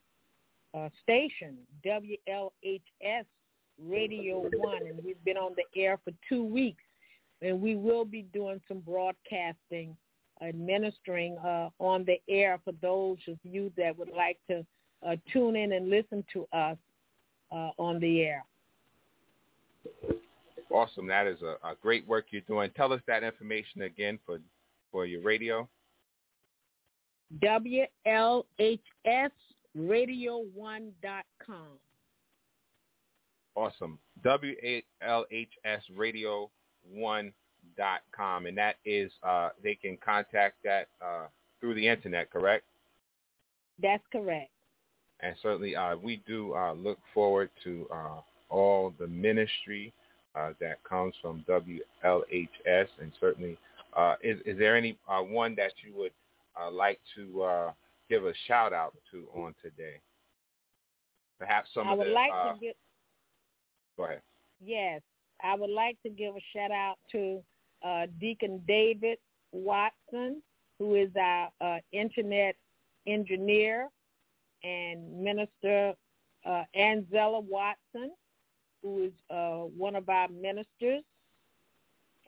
uh, 0.74 0.90
station, 1.02 1.56
WLHS 1.86 3.24
Radio 3.82 4.42
One, 4.58 4.86
and 4.86 5.02
we've 5.02 5.24
been 5.24 5.38
on 5.38 5.54
the 5.56 5.80
air 5.80 5.98
for 6.04 6.12
two 6.28 6.44
weeks, 6.44 6.84
and 7.40 7.62
we 7.62 7.76
will 7.76 8.04
be 8.04 8.22
doing 8.34 8.60
some 8.68 8.80
broadcasting, 8.80 9.96
administering 10.42 11.38
uh, 11.38 11.70
on 11.78 12.04
the 12.04 12.20
air 12.28 12.60
for 12.62 12.72
those 12.82 13.16
of 13.26 13.38
you 13.42 13.72
that 13.78 13.96
would 13.96 14.10
like 14.14 14.36
to 14.50 14.66
uh, 15.06 15.16
tune 15.32 15.56
in 15.56 15.72
and 15.72 15.90
listen 15.90 16.24
to 16.32 16.46
us 16.52 16.76
uh, 17.52 17.70
on 17.78 18.00
the 18.00 18.22
air. 18.22 18.44
Awesome. 20.70 21.06
That 21.06 21.26
is 21.26 21.40
a, 21.42 21.56
a 21.66 21.74
great 21.80 22.06
work 22.06 22.26
you're 22.30 22.42
doing. 22.42 22.70
Tell 22.76 22.92
us 22.92 23.00
that 23.06 23.22
information 23.22 23.82
again 23.82 24.18
for, 24.26 24.38
for 24.92 25.06
your 25.06 25.22
radio. 25.22 25.68
WLHS 27.42 28.44
radio1.com. 29.76 31.66
Awesome. 33.54 33.98
W-A-L-H-S 34.22 35.82
radio 35.96 36.50
one 36.90 37.32
dot 37.76 38.00
com. 38.16 38.46
And 38.46 38.56
that 38.56 38.76
is, 38.84 39.11
uh, 39.22 39.50
they 39.62 39.74
can 39.74 39.98
contact 40.04 40.56
that 40.64 40.88
uh, 41.04 41.26
through 41.61 41.74
the 41.74 41.87
internet, 41.87 42.30
correct? 42.30 42.64
That's 43.80 44.03
correct. 44.11 44.51
And 45.20 45.34
certainly 45.42 45.74
uh, 45.74 45.96
we 45.96 46.22
do 46.26 46.54
uh, 46.54 46.72
look 46.74 46.98
forward 47.12 47.50
to 47.64 47.86
uh, 47.92 48.20
all 48.50 48.94
the 48.98 49.06
ministry 49.08 49.92
uh, 50.34 50.52
that 50.60 50.82
comes 50.84 51.14
from 51.20 51.44
WLHS. 51.48 52.86
And 53.00 53.12
certainly, 53.18 53.58
uh, 53.96 54.14
is, 54.22 54.38
is 54.46 54.58
there 54.58 54.76
any 54.76 54.96
uh, 55.08 55.20
one 55.20 55.54
that 55.56 55.72
you 55.84 55.96
would 55.96 56.12
uh, 56.60 56.70
like 56.70 57.00
to 57.16 57.42
uh, 57.42 57.72
give 58.08 58.24
a 58.26 58.32
shout 58.46 58.72
out 58.72 58.94
to 59.10 59.26
on 59.34 59.54
today? 59.62 59.96
Perhaps 61.38 61.70
some 61.74 61.88
I 61.88 61.92
of 61.92 61.98
would 61.98 62.08
the. 62.08 62.12
like 62.12 62.30
to 62.30 62.60
give 62.60 62.74
go 63.96 64.04
ahead. 64.04 64.20
yes, 64.64 65.00
I 65.42 65.54
would 65.56 65.70
like 65.70 65.96
to 66.02 66.10
give 66.10 66.34
a 66.34 66.40
shout 66.52 66.70
out 66.70 66.96
to 67.12 67.40
uh, 67.84 68.06
Deacon 68.20 68.60
David 68.66 69.18
Watson, 69.52 70.42
who 70.78 70.94
is 70.96 71.10
our 71.20 71.48
uh, 71.60 71.78
internet 71.92 72.56
engineer, 73.06 73.88
and 74.62 75.22
Minister 75.22 75.94
uh, 76.46 76.62
Anzella 76.76 77.42
Watson, 77.42 78.12
who 78.82 79.04
is 79.04 79.12
uh, 79.30 79.64
one 79.76 79.96
of 79.96 80.09
our 80.09 80.28
ministers. 80.28 81.02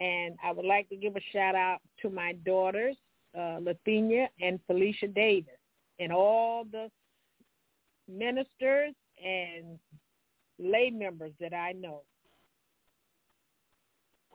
And 0.01 0.37
I 0.43 0.53
would 0.53 0.65
like 0.65 0.89
to 0.89 0.97
give 0.97 1.17
a 1.17 1.21
shout 1.33 1.55
out 1.55 1.79
to 2.03 2.11
my 2.11 2.33
daughters, 2.45 2.97
uh, 3.37 3.59
Lathenia 3.61 4.29
and 4.41 4.59
Felicia 4.67 5.09
Davis, 5.09 5.59
and 5.99 6.13
all 6.13 6.65
the 6.65 6.91
ministers 8.09 8.95
and 9.23 9.79
lay 10.59 10.91
members 10.91 11.33
that 11.41 11.53
I 11.53 11.73
know. 11.73 12.03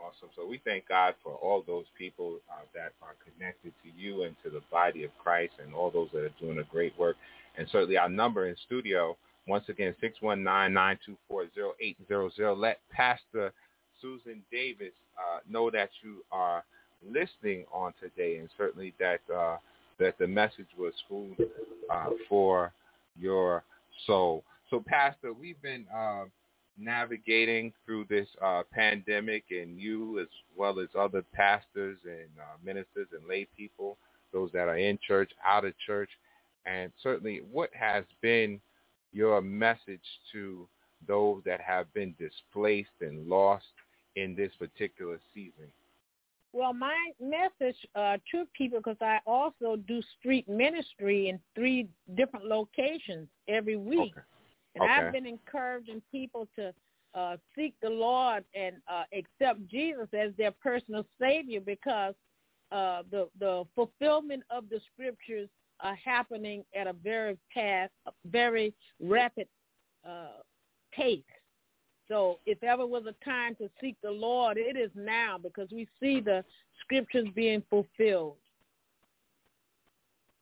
Awesome. 0.03 0.29
So 0.35 0.45
we 0.45 0.61
thank 0.63 0.87
God 0.87 1.15
for 1.23 1.33
all 1.33 1.63
those 1.65 1.85
people 1.97 2.39
uh, 2.51 2.65
that 2.73 2.91
are 3.01 3.15
connected 3.23 3.73
to 3.83 3.89
you 3.97 4.23
and 4.23 4.35
to 4.43 4.49
the 4.49 4.61
body 4.71 5.03
of 5.03 5.11
Christ 5.21 5.53
and 5.63 5.73
all 5.73 5.89
those 5.89 6.09
that 6.13 6.23
are 6.23 6.31
doing 6.39 6.59
a 6.59 6.63
great 6.63 6.97
work. 6.99 7.15
And 7.57 7.67
certainly 7.71 7.97
our 7.97 8.09
number 8.09 8.47
in 8.47 8.55
studio 8.65 9.15
Once 9.47 9.65
again, 9.69 9.95
619-924-0800. 10.03 12.57
Let 12.57 12.79
Pastor 12.91 13.53
Susan 14.01 14.41
Davis 14.51 14.91
uh, 15.17 15.39
know 15.49 15.69
that 15.69 15.89
you 16.03 16.23
are 16.31 16.63
listening 17.07 17.65
on 17.71 17.93
today 18.01 18.37
and 18.37 18.49
certainly 18.57 18.93
that 18.99 19.19
uh, 19.33 19.57
that 19.99 20.17
the 20.17 20.27
message 20.27 20.67
was 20.77 20.93
food 21.07 21.37
uh, 21.89 22.09
for 22.27 22.73
your 23.17 23.63
soul. 24.05 24.43
So, 24.69 24.83
Pastor, 24.85 25.31
we've 25.31 25.61
been 25.61 25.85
uh, 25.95 26.25
navigating 26.77 27.73
through 27.85 28.05
this 28.09 28.27
uh, 28.43 28.63
pandemic, 28.71 29.45
and 29.49 29.79
you, 29.79 30.19
as 30.19 30.27
well 30.55 30.79
as 30.79 30.89
other 30.97 31.23
pastors 31.33 31.97
and 32.05 32.29
uh, 32.39 32.57
ministers 32.63 33.07
and 33.13 33.27
lay 33.27 33.47
people, 33.57 33.97
those 34.33 34.51
that 34.53 34.67
are 34.67 34.77
in 34.77 34.99
church, 35.05 35.31
out 35.45 35.65
of 35.65 35.73
church, 35.85 36.09
and 36.65 36.91
certainly, 37.01 37.41
what 37.51 37.69
has 37.73 38.03
been 38.21 38.59
your 39.13 39.41
message 39.41 40.01
to 40.31 40.67
those 41.07 41.41
that 41.45 41.61
have 41.61 41.91
been 41.93 42.15
displaced 42.19 42.89
and 43.01 43.27
lost 43.27 43.65
in 44.15 44.35
this 44.35 44.51
particular 44.57 45.19
season? 45.33 45.71
Well, 46.53 46.73
my 46.73 47.11
message 47.19 47.75
uh, 47.95 48.17
to 48.31 48.45
people, 48.57 48.79
because 48.79 48.97
I 49.01 49.19
also 49.27 49.75
do 49.87 50.01
street 50.17 50.47
ministry 50.47 51.27
in 51.27 51.39
three 51.53 51.87
different 52.15 52.45
locations 52.45 53.27
every 53.47 53.75
week, 53.75 54.13
okay. 54.13 54.21
And 54.75 54.83
okay. 54.83 54.93
I've 54.93 55.13
been 55.13 55.25
encouraging 55.25 56.01
people 56.11 56.47
to 56.57 56.73
uh, 57.13 57.37
seek 57.55 57.73
the 57.81 57.89
Lord 57.89 58.43
and 58.53 58.75
uh, 58.91 59.03
accept 59.13 59.67
Jesus 59.69 60.07
as 60.13 60.31
their 60.37 60.51
personal 60.51 61.05
Savior, 61.19 61.61
because 61.61 62.13
uh, 62.71 63.03
the 63.09 63.29
the 63.39 63.63
fulfillment 63.75 64.43
of 64.49 64.69
the 64.69 64.79
Scriptures 64.93 65.49
are 65.81 65.95
happening 66.03 66.63
at 66.75 66.87
a 66.87 66.93
very 66.93 67.37
fast, 67.53 67.91
very 68.25 68.73
rapid 69.01 69.47
uh, 70.07 70.41
pace. 70.93 71.23
So 72.07 72.39
if 72.45 72.63
ever 72.63 72.85
was 72.85 73.03
a 73.07 73.25
time 73.25 73.55
to 73.55 73.69
seek 73.81 73.95
the 74.03 74.11
Lord, 74.11 74.57
it 74.57 74.77
is 74.77 74.91
now 74.95 75.37
because 75.41 75.69
we 75.71 75.87
see 75.99 76.19
the 76.19 76.43
scriptures 76.81 77.27
being 77.33 77.63
fulfilled. 77.69 78.37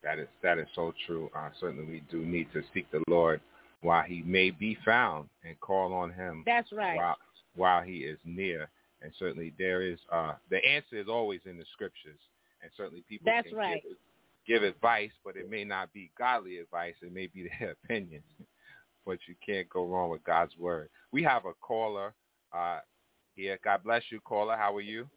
That 0.03 0.19
is 0.19 0.27
that 0.41 0.57
is 0.57 0.67
so 0.75 0.93
true. 1.07 1.29
Uh, 1.35 1.49
certainly, 1.61 1.85
we 1.85 2.03
do 2.11 2.25
need 2.25 2.47
to 2.53 2.61
seek 2.73 2.91
the 2.91 3.01
Lord 3.07 3.39
while 3.83 4.03
He 4.03 4.23
may 4.23 4.49
be 4.49 4.77
found 4.83 5.29
and 5.43 5.59
call 5.59 5.93
on 5.93 6.11
Him. 6.11 6.43
That's 6.45 6.71
right. 6.71 6.97
While, 6.97 7.17
while 7.55 7.81
He 7.83 7.97
is 7.99 8.17
near, 8.25 8.69
and 9.01 9.11
certainly 9.19 9.53
there 9.59 9.81
is 9.81 9.99
uh, 10.11 10.33
the 10.49 10.63
answer 10.65 10.97
is 10.97 11.07
always 11.07 11.41
in 11.45 11.57
the 11.57 11.65
scriptures, 11.73 12.19
and 12.61 12.71
certainly 12.75 13.03
people 13.07 13.25
That's 13.25 13.47
can 13.49 13.57
right. 13.57 13.83
give, 13.83 14.61
give 14.61 14.63
advice, 14.63 15.11
but 15.23 15.35
it 15.35 15.49
may 15.49 15.63
not 15.63 15.93
be 15.93 16.09
godly 16.17 16.57
advice. 16.57 16.95
It 17.01 17.13
may 17.13 17.27
be 17.27 17.49
their 17.59 17.71
opinions 17.71 18.23
but 19.05 19.19
you 19.27 19.35
can't 19.45 19.69
go 19.69 19.85
wrong 19.85 20.09
with 20.09 20.23
God's 20.23 20.55
word. 20.57 20.89
We 21.11 21.23
have 21.23 21.45
a 21.45 21.53
caller 21.61 22.13
uh, 22.55 22.79
here. 23.35 23.59
God 23.63 23.83
bless 23.83 24.03
you, 24.09 24.19
caller. 24.21 24.55
How 24.55 24.75
are 24.75 24.81
you? 24.81 25.07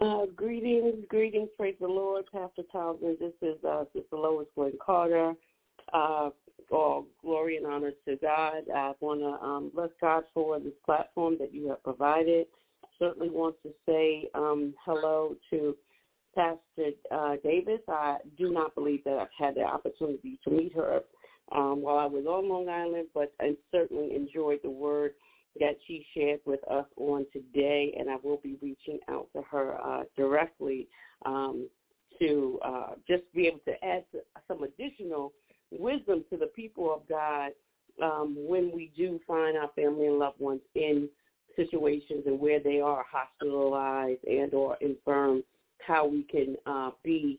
Uh, 0.00 0.24
greetings, 0.34 1.04
greetings, 1.08 1.48
praise 1.58 1.74
the 1.78 1.86
Lord, 1.86 2.24
Pastor 2.32 2.62
Townsend. 2.72 3.18
This 3.20 3.34
is 3.42 3.62
uh, 3.64 3.84
Sister 3.92 4.16
Lois 4.16 4.46
Glenn 4.54 4.72
Carter. 4.84 5.34
Uh, 5.92 6.30
all 6.70 7.06
glory 7.22 7.56
and 7.56 7.66
honor 7.66 7.92
to 8.06 8.16
God. 8.16 8.62
I 8.74 8.92
want 9.00 9.20
to 9.20 9.44
um, 9.44 9.70
bless 9.74 9.90
God 10.00 10.24
for 10.32 10.58
this 10.60 10.72
platform 10.84 11.36
that 11.40 11.52
you 11.52 11.68
have 11.68 11.82
provided. 11.82 12.46
Certainly 12.98 13.30
want 13.30 13.56
to 13.62 13.72
say 13.86 14.28
um, 14.34 14.74
hello 14.84 15.34
to 15.50 15.76
Pastor 16.34 16.92
uh, 17.10 17.36
Davis. 17.42 17.80
I 17.88 18.18
do 18.38 18.52
not 18.52 18.74
believe 18.74 19.02
that 19.04 19.18
I've 19.18 19.28
had 19.36 19.56
the 19.56 19.64
opportunity 19.64 20.38
to 20.44 20.50
meet 20.50 20.74
her 20.74 21.00
um, 21.52 21.82
while 21.82 21.98
I 21.98 22.06
was 22.06 22.26
on 22.26 22.48
Long 22.48 22.68
Island, 22.68 23.08
but 23.14 23.32
I 23.40 23.56
certainly 23.72 24.14
enjoyed 24.14 24.60
the 24.62 24.70
word 24.70 25.12
that 25.58 25.76
she 25.86 26.06
shared 26.14 26.40
with 26.46 26.60
us 26.70 26.86
on 26.96 27.26
today, 27.32 27.94
and 27.98 28.08
I 28.08 28.16
will 28.22 28.36
be 28.36 28.56
reaching 28.62 29.00
out 29.08 29.26
to 29.34 29.42
her 29.50 29.76
uh, 29.82 30.04
directly 30.16 30.86
um, 31.26 31.68
to 32.20 32.60
uh, 32.64 32.90
just 33.08 33.22
be 33.34 33.48
able 33.48 33.60
to 33.66 33.84
add 33.84 34.04
some 34.46 34.62
additional 34.62 35.32
wisdom 35.70 36.24
to 36.30 36.36
the 36.36 36.46
people 36.46 36.92
of 36.92 37.08
God 37.08 37.52
um, 38.02 38.36
when 38.38 38.70
we 38.74 38.90
do 38.96 39.20
find 39.26 39.56
our 39.56 39.70
family 39.76 40.06
and 40.06 40.18
loved 40.18 40.40
ones 40.40 40.60
in 40.74 41.08
situations 41.56 42.24
and 42.26 42.38
where 42.38 42.60
they 42.60 42.80
are 42.80 43.04
hospitalized 43.10 44.24
and 44.24 44.54
or 44.54 44.76
infirm, 44.80 45.42
how 45.86 46.06
we 46.06 46.22
can 46.22 46.56
uh, 46.66 46.90
be 47.02 47.38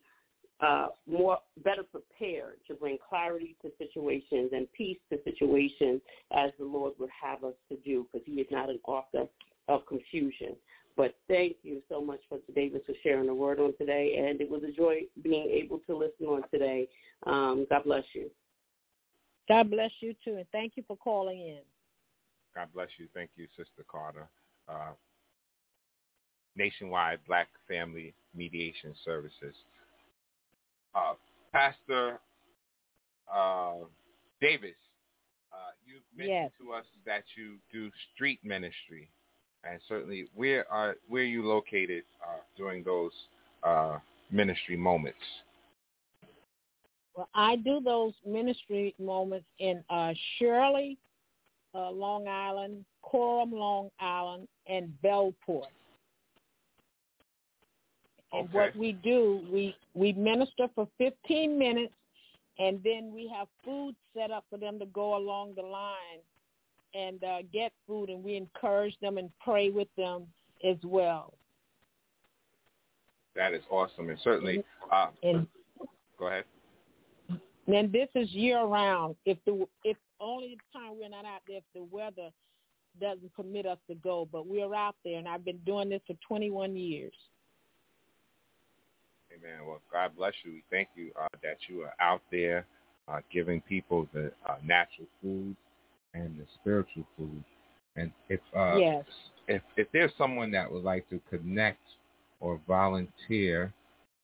uh, 0.61 0.87
more 1.07 1.39
better 1.63 1.83
prepared 1.83 2.57
to 2.67 2.75
bring 2.75 2.97
clarity 3.09 3.55
to 3.61 3.71
situations 3.77 4.51
and 4.53 4.71
peace 4.73 4.97
to 5.11 5.17
situations 5.23 6.01
as 6.35 6.51
the 6.59 6.65
Lord 6.65 6.93
would 6.99 7.09
have 7.09 7.43
us 7.43 7.55
to 7.69 7.77
do 7.77 8.05
because 8.11 8.25
he 8.25 8.39
is 8.41 8.47
not 8.51 8.69
an 8.69 8.79
author 8.85 9.25
of 9.67 9.85
confusion. 9.87 10.55
But 10.97 11.15
thank 11.27 11.57
you 11.63 11.81
so 11.89 12.01
much 12.01 12.19
for 12.27 12.39
Davis 12.53 12.81
for 12.85 12.93
sharing 13.03 13.27
the 13.27 13.33
word 13.33 13.59
on 13.59 13.75
today, 13.77 14.25
and 14.27 14.41
it 14.41 14.49
was 14.49 14.61
a 14.63 14.71
joy 14.71 15.01
being 15.23 15.49
able 15.49 15.79
to 15.87 15.95
listen 15.97 16.25
on 16.27 16.43
today. 16.51 16.87
Um, 17.25 17.65
God 17.69 17.83
bless 17.85 18.03
you. 18.13 18.29
God 19.47 19.69
bless 19.71 19.91
you 19.99 20.13
too, 20.23 20.35
and 20.35 20.45
thank 20.51 20.73
you 20.75 20.83
for 20.87 20.97
calling 20.97 21.39
in. 21.39 21.61
God 22.55 22.67
bless 22.73 22.89
you. 22.97 23.07
Thank 23.13 23.31
you, 23.35 23.47
Sister 23.57 23.85
Carter. 23.89 24.27
Uh, 24.67 24.91
nationwide 26.55 27.19
Black 27.27 27.47
Family 27.67 28.13
Mediation 28.35 28.93
Services 29.03 29.55
uh, 30.95 31.13
Pastor 31.51 32.19
uh, 33.33 33.73
Davis, 34.41 34.75
uh, 35.53 35.71
you 35.85 35.99
mentioned 36.15 36.51
yes. 36.51 36.51
to 36.59 36.73
us 36.73 36.85
that 37.05 37.23
you 37.37 37.55
do 37.71 37.89
street 38.13 38.39
ministry, 38.43 39.09
and 39.63 39.79
certainly 39.87 40.27
where 40.35 40.69
are 40.71 40.95
where 41.07 41.23
are 41.23 41.25
you 41.25 41.45
located 41.45 42.03
uh, 42.23 42.39
during 42.57 42.83
those 42.83 43.11
uh, 43.63 43.97
ministry 44.31 44.75
moments? 44.75 45.19
Well, 47.15 47.29
I 47.35 47.57
do 47.57 47.81
those 47.81 48.13
ministry 48.25 48.95
moments 48.97 49.45
in 49.59 49.83
uh, 49.89 50.13
Shirley, 50.37 50.97
uh, 51.75 51.91
Long 51.91 52.27
Island, 52.27 52.85
Coram, 53.01 53.51
Long 53.51 53.89
Island, 53.99 54.47
and 54.67 54.93
Bellport. 55.03 55.67
And 58.33 58.45
Okay. 58.45 58.57
what 58.57 58.75
we 58.77 58.93
do, 58.93 59.45
we 59.51 59.75
we 59.93 60.13
minister 60.13 60.67
for 60.73 60.87
15 60.97 61.59
minutes, 61.59 61.93
and 62.59 62.81
then 62.83 63.11
we 63.13 63.27
have 63.35 63.47
food 63.65 63.93
set 64.15 64.31
up 64.31 64.45
for 64.49 64.57
them 64.57 64.79
to 64.79 64.85
go 64.87 65.17
along 65.17 65.55
the 65.55 65.63
line 65.63 66.21
and 66.93 67.23
uh, 67.23 67.39
get 67.51 67.71
food, 67.87 68.09
and 68.09 68.23
we 68.23 68.35
encourage 68.35 68.97
them 69.01 69.17
and 69.17 69.29
pray 69.43 69.69
with 69.69 69.87
them 69.97 70.25
as 70.63 70.77
well. 70.83 71.33
That 73.35 73.53
is 73.53 73.63
awesome, 73.69 74.09
and 74.09 74.19
certainly, 74.23 74.63
uh, 74.91 75.07
And 75.23 75.47
go 76.19 76.27
ahead. 76.27 76.43
then 77.67 77.91
this 77.91 78.09
is 78.15 78.29
year 78.31 78.63
round. 78.63 79.15
If 79.25 79.37
the 79.45 79.65
if 79.83 79.97
only 80.19 80.55
the 80.55 80.79
time 80.79 80.99
we're 80.99 81.09
not 81.09 81.25
out 81.25 81.41
there 81.47 81.57
if 81.57 81.63
the 81.73 81.83
weather 81.83 82.29
doesn't 82.99 83.33
permit 83.33 83.65
us 83.65 83.77
to 83.87 83.95
go, 83.95 84.27
but 84.31 84.47
we're 84.47 84.75
out 84.75 84.95
there, 85.05 85.17
and 85.17 85.27
I've 85.27 85.45
been 85.45 85.59
doing 85.59 85.89
this 85.89 86.01
for 86.05 86.15
21 86.27 86.75
years. 86.75 87.13
Amen. 89.33 89.65
Well, 89.65 89.79
God 89.91 90.11
bless 90.17 90.33
you. 90.43 90.51
We 90.51 90.63
thank 90.69 90.89
you 90.95 91.11
uh, 91.19 91.27
that 91.41 91.57
you 91.69 91.83
are 91.83 91.93
out 92.01 92.21
there 92.31 92.65
uh, 93.07 93.19
giving 93.31 93.61
people 93.61 94.07
the 94.13 94.31
uh, 94.45 94.55
natural 94.63 95.07
food 95.21 95.55
and 96.13 96.37
the 96.37 96.45
spiritual 96.59 97.05
food. 97.17 97.43
And 97.95 98.11
if 98.29 98.39
uh, 98.55 98.77
yes, 98.77 99.05
if 99.47 99.61
if 99.77 99.87
there's 99.93 100.11
someone 100.17 100.51
that 100.51 100.71
would 100.71 100.83
like 100.83 101.09
to 101.09 101.19
connect 101.29 101.81
or 102.39 102.59
volunteer 102.67 103.73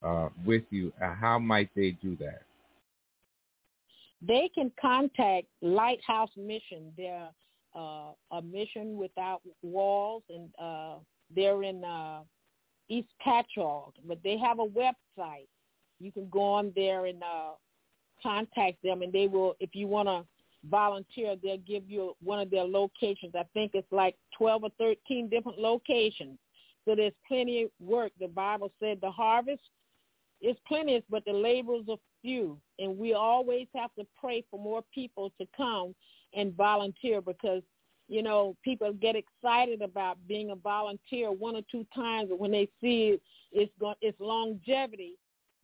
uh, 0.03 0.29
with 0.45 0.63
you, 0.69 0.93
uh, 1.01 1.13
how 1.13 1.37
might 1.39 1.69
they 1.75 1.91
do 2.01 2.15
that? 2.17 2.41
they 4.21 4.49
can 4.53 4.71
contact 4.79 5.47
Lighthouse 5.61 6.29
Mission. 6.37 6.91
They're 6.97 7.29
uh, 7.75 8.11
a 8.31 8.41
mission 8.41 8.97
without 8.97 9.41
walls, 9.61 10.23
and 10.29 10.49
uh, 10.59 10.95
they're 11.35 11.63
in 11.63 11.83
uh, 11.83 12.21
East 12.89 13.09
Patchogue. 13.25 13.93
But 14.07 14.19
they 14.23 14.37
have 14.37 14.59
a 14.59 14.65
website. 14.65 15.47
You 15.99 16.11
can 16.11 16.29
go 16.29 16.41
on 16.41 16.71
there 16.75 17.05
and 17.05 17.21
uh, 17.21 17.51
contact 18.23 18.77
them, 18.83 19.01
and 19.01 19.13
they 19.13 19.27
will. 19.27 19.55
If 19.59 19.71
you 19.73 19.87
want 19.87 20.07
to 20.07 20.25
volunteer, 20.65 21.35
they'll 21.35 21.57
give 21.57 21.89
you 21.89 22.15
one 22.21 22.39
of 22.39 22.49
their 22.49 22.63
locations. 22.63 23.33
I 23.35 23.45
think 23.53 23.71
it's 23.73 23.91
like 23.91 24.15
twelve 24.37 24.63
or 24.63 24.71
thirteen 24.77 25.29
different 25.29 25.59
locations. 25.59 26.37
So 26.85 26.95
there's 26.95 27.13
plenty 27.27 27.63
of 27.63 27.69
work. 27.79 28.11
The 28.19 28.27
Bible 28.27 28.71
said 28.79 28.99
the 29.01 29.11
harvest 29.11 29.61
is 30.41 30.55
plenteous, 30.67 31.03
but 31.09 31.25
the 31.25 31.33
laborers 31.33 31.85
are 31.89 31.97
few. 32.21 32.59
And 32.79 32.97
we 32.97 33.13
always 33.13 33.67
have 33.75 33.93
to 33.99 34.05
pray 34.19 34.45
for 34.49 34.59
more 34.59 34.83
people 34.93 35.31
to 35.39 35.47
come 35.55 35.93
and 36.33 36.55
volunteer 36.55 37.21
because, 37.21 37.61
you 38.07 38.23
know, 38.23 38.55
people 38.63 38.93
get 38.93 39.15
excited 39.15 39.81
about 39.81 40.17
being 40.27 40.51
a 40.51 40.55
volunteer 40.55 41.31
one 41.31 41.55
or 41.55 41.61
two 41.71 41.85
times, 41.93 42.29
but 42.29 42.39
when 42.39 42.51
they 42.51 42.69
see 42.81 43.19
it's 43.51 43.71
going, 43.79 43.95
it's 44.01 44.19
longevity, 44.19 45.15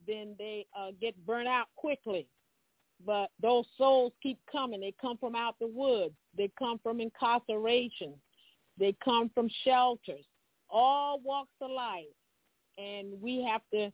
then 0.06 0.34
they 0.38 0.66
uh, 0.78 0.90
get 1.00 1.14
burnt 1.24 1.48
out 1.48 1.66
quickly. 1.76 2.26
But 3.04 3.30
those 3.40 3.64
souls 3.76 4.12
keep 4.22 4.38
coming. 4.50 4.80
They 4.80 4.94
come 5.00 5.18
from 5.18 5.34
out 5.34 5.56
the 5.60 5.66
woods. 5.66 6.14
They 6.36 6.50
come 6.58 6.80
from 6.82 7.00
incarceration. 7.00 8.14
They 8.78 8.94
come 9.04 9.30
from 9.34 9.48
shelters, 9.64 10.24
all 10.68 11.20
walks 11.24 11.52
of 11.60 11.70
life. 11.70 12.04
And 12.76 13.20
we 13.20 13.46
have 13.48 13.62
to 13.72 13.92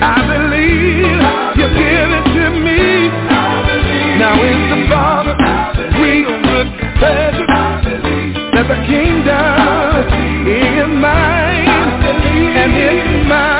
I 0.00 0.16
believe 0.32 1.27
Good 5.74 6.66
that 7.00 7.34
the 8.68 8.78
kingdom 8.86 10.48
is 10.48 10.88
mine 10.98 11.68
and 12.56 13.28
mine. 13.28 13.57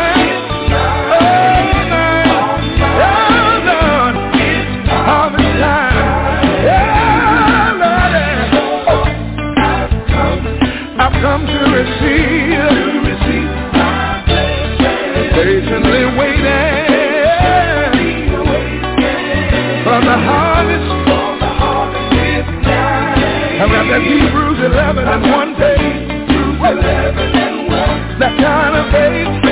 That 23.98 24.06
Hebrews 24.06 24.58
11 24.60 25.08
and 25.08 25.22
one 25.32 25.54
page. 25.56 26.08
That 28.20 28.38
kind 28.38 28.76
of 28.76 28.92
faith. 28.92 29.47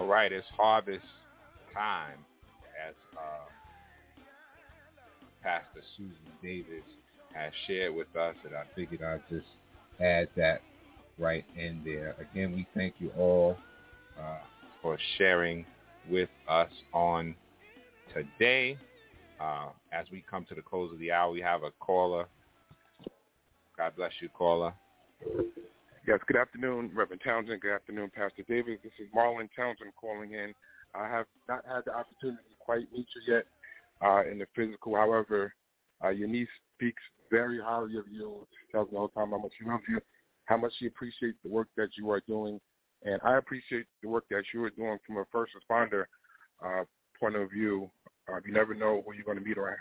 All 0.00 0.06
right, 0.06 0.32
it's 0.32 0.46
harvest 0.56 1.04
time, 1.74 2.16
as 2.88 2.94
uh, 3.18 3.50
Pastor 5.42 5.82
Susan 5.94 6.14
Davis 6.42 6.84
has 7.34 7.52
shared 7.66 7.94
with 7.94 8.06
us, 8.16 8.34
and 8.46 8.54
I 8.54 8.62
figured 8.74 9.02
I'd 9.02 9.20
just 9.28 9.44
add 10.00 10.28
that 10.38 10.62
right 11.18 11.44
in 11.54 11.82
there. 11.84 12.16
Again, 12.18 12.54
we 12.54 12.66
thank 12.74 12.94
you 12.98 13.10
all 13.10 13.58
uh, 14.18 14.38
for 14.80 14.96
sharing 15.18 15.66
with 16.08 16.30
us 16.48 16.70
on 16.94 17.34
today. 18.14 18.78
Uh, 19.38 19.68
as 19.92 20.06
we 20.10 20.24
come 20.30 20.46
to 20.48 20.54
the 20.54 20.62
close 20.62 20.90
of 20.94 20.98
the 20.98 21.12
hour, 21.12 21.30
we 21.30 21.42
have 21.42 21.62
a 21.62 21.72
caller. 21.78 22.24
God 23.76 23.92
bless 23.96 24.12
you, 24.22 24.30
caller. 24.30 24.72
Yes, 26.06 26.18
good 26.26 26.38
afternoon, 26.38 26.90
Reverend 26.94 27.20
Townsend. 27.22 27.60
Good 27.60 27.74
afternoon, 27.74 28.10
Pastor 28.14 28.42
Davis. 28.48 28.78
This 28.82 28.92
is 28.98 29.06
Marlon 29.14 29.50
Townsend 29.54 29.92
calling 30.00 30.32
in. 30.32 30.54
I 30.94 31.06
have 31.06 31.26
not 31.46 31.62
had 31.66 31.82
the 31.84 31.94
opportunity 31.94 32.42
to 32.48 32.56
quite 32.58 32.90
meet 32.90 33.06
you 33.14 33.34
yet 33.34 33.44
uh, 34.00 34.22
in 34.24 34.38
the 34.38 34.46
physical. 34.56 34.96
However, 34.96 35.52
uh, 36.02 36.08
your 36.08 36.26
niece 36.26 36.48
speaks 36.74 37.02
very 37.30 37.60
highly 37.60 37.98
of 37.98 38.04
you. 38.10 38.46
Tells 38.72 38.90
me 38.90 38.96
all 38.96 39.08
the 39.14 39.20
time 39.20 39.30
how 39.30 39.38
much 39.38 39.52
she 39.58 39.68
loves 39.68 39.82
you, 39.90 40.00
how 40.46 40.56
much 40.56 40.72
she 40.78 40.86
appreciates 40.86 41.36
the 41.44 41.50
work 41.50 41.68
that 41.76 41.90
you 41.98 42.10
are 42.10 42.22
doing. 42.26 42.58
And 43.04 43.20
I 43.22 43.36
appreciate 43.36 43.84
the 44.02 44.08
work 44.08 44.24
that 44.30 44.44
you 44.54 44.64
are 44.64 44.70
doing 44.70 44.96
from 45.06 45.18
a 45.18 45.24
first 45.30 45.52
responder 45.52 46.04
uh, 46.64 46.84
point 47.20 47.36
of 47.36 47.50
view. 47.50 47.90
Uh, 48.26 48.40
you 48.46 48.54
never 48.54 48.74
know 48.74 49.02
who 49.04 49.12
you're 49.12 49.24
going 49.24 49.38
to 49.38 49.44
meet 49.44 49.58
or 49.58 49.76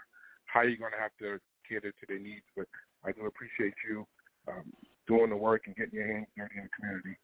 how 0.46 0.64
you're 0.64 0.76
going 0.76 0.92
to 0.92 1.00
have 1.00 1.16
to 1.20 1.40
cater 1.68 1.92
to 1.92 2.06
their 2.10 2.20
needs. 2.20 2.46
But 2.58 2.68
I 3.06 3.14
do 3.14 3.26
appreciate 3.26 3.74
you 3.90 4.06
um, 4.50 4.74
doing 5.10 5.32
the 5.32 5.36
work 5.36 5.64
and 5.66 5.76
getting 5.76 5.98
your 5.98 6.08
hands 6.08 6.28
dirty 6.38 6.56
in 6.56 6.64
the 6.64 6.70
community. 6.80 7.18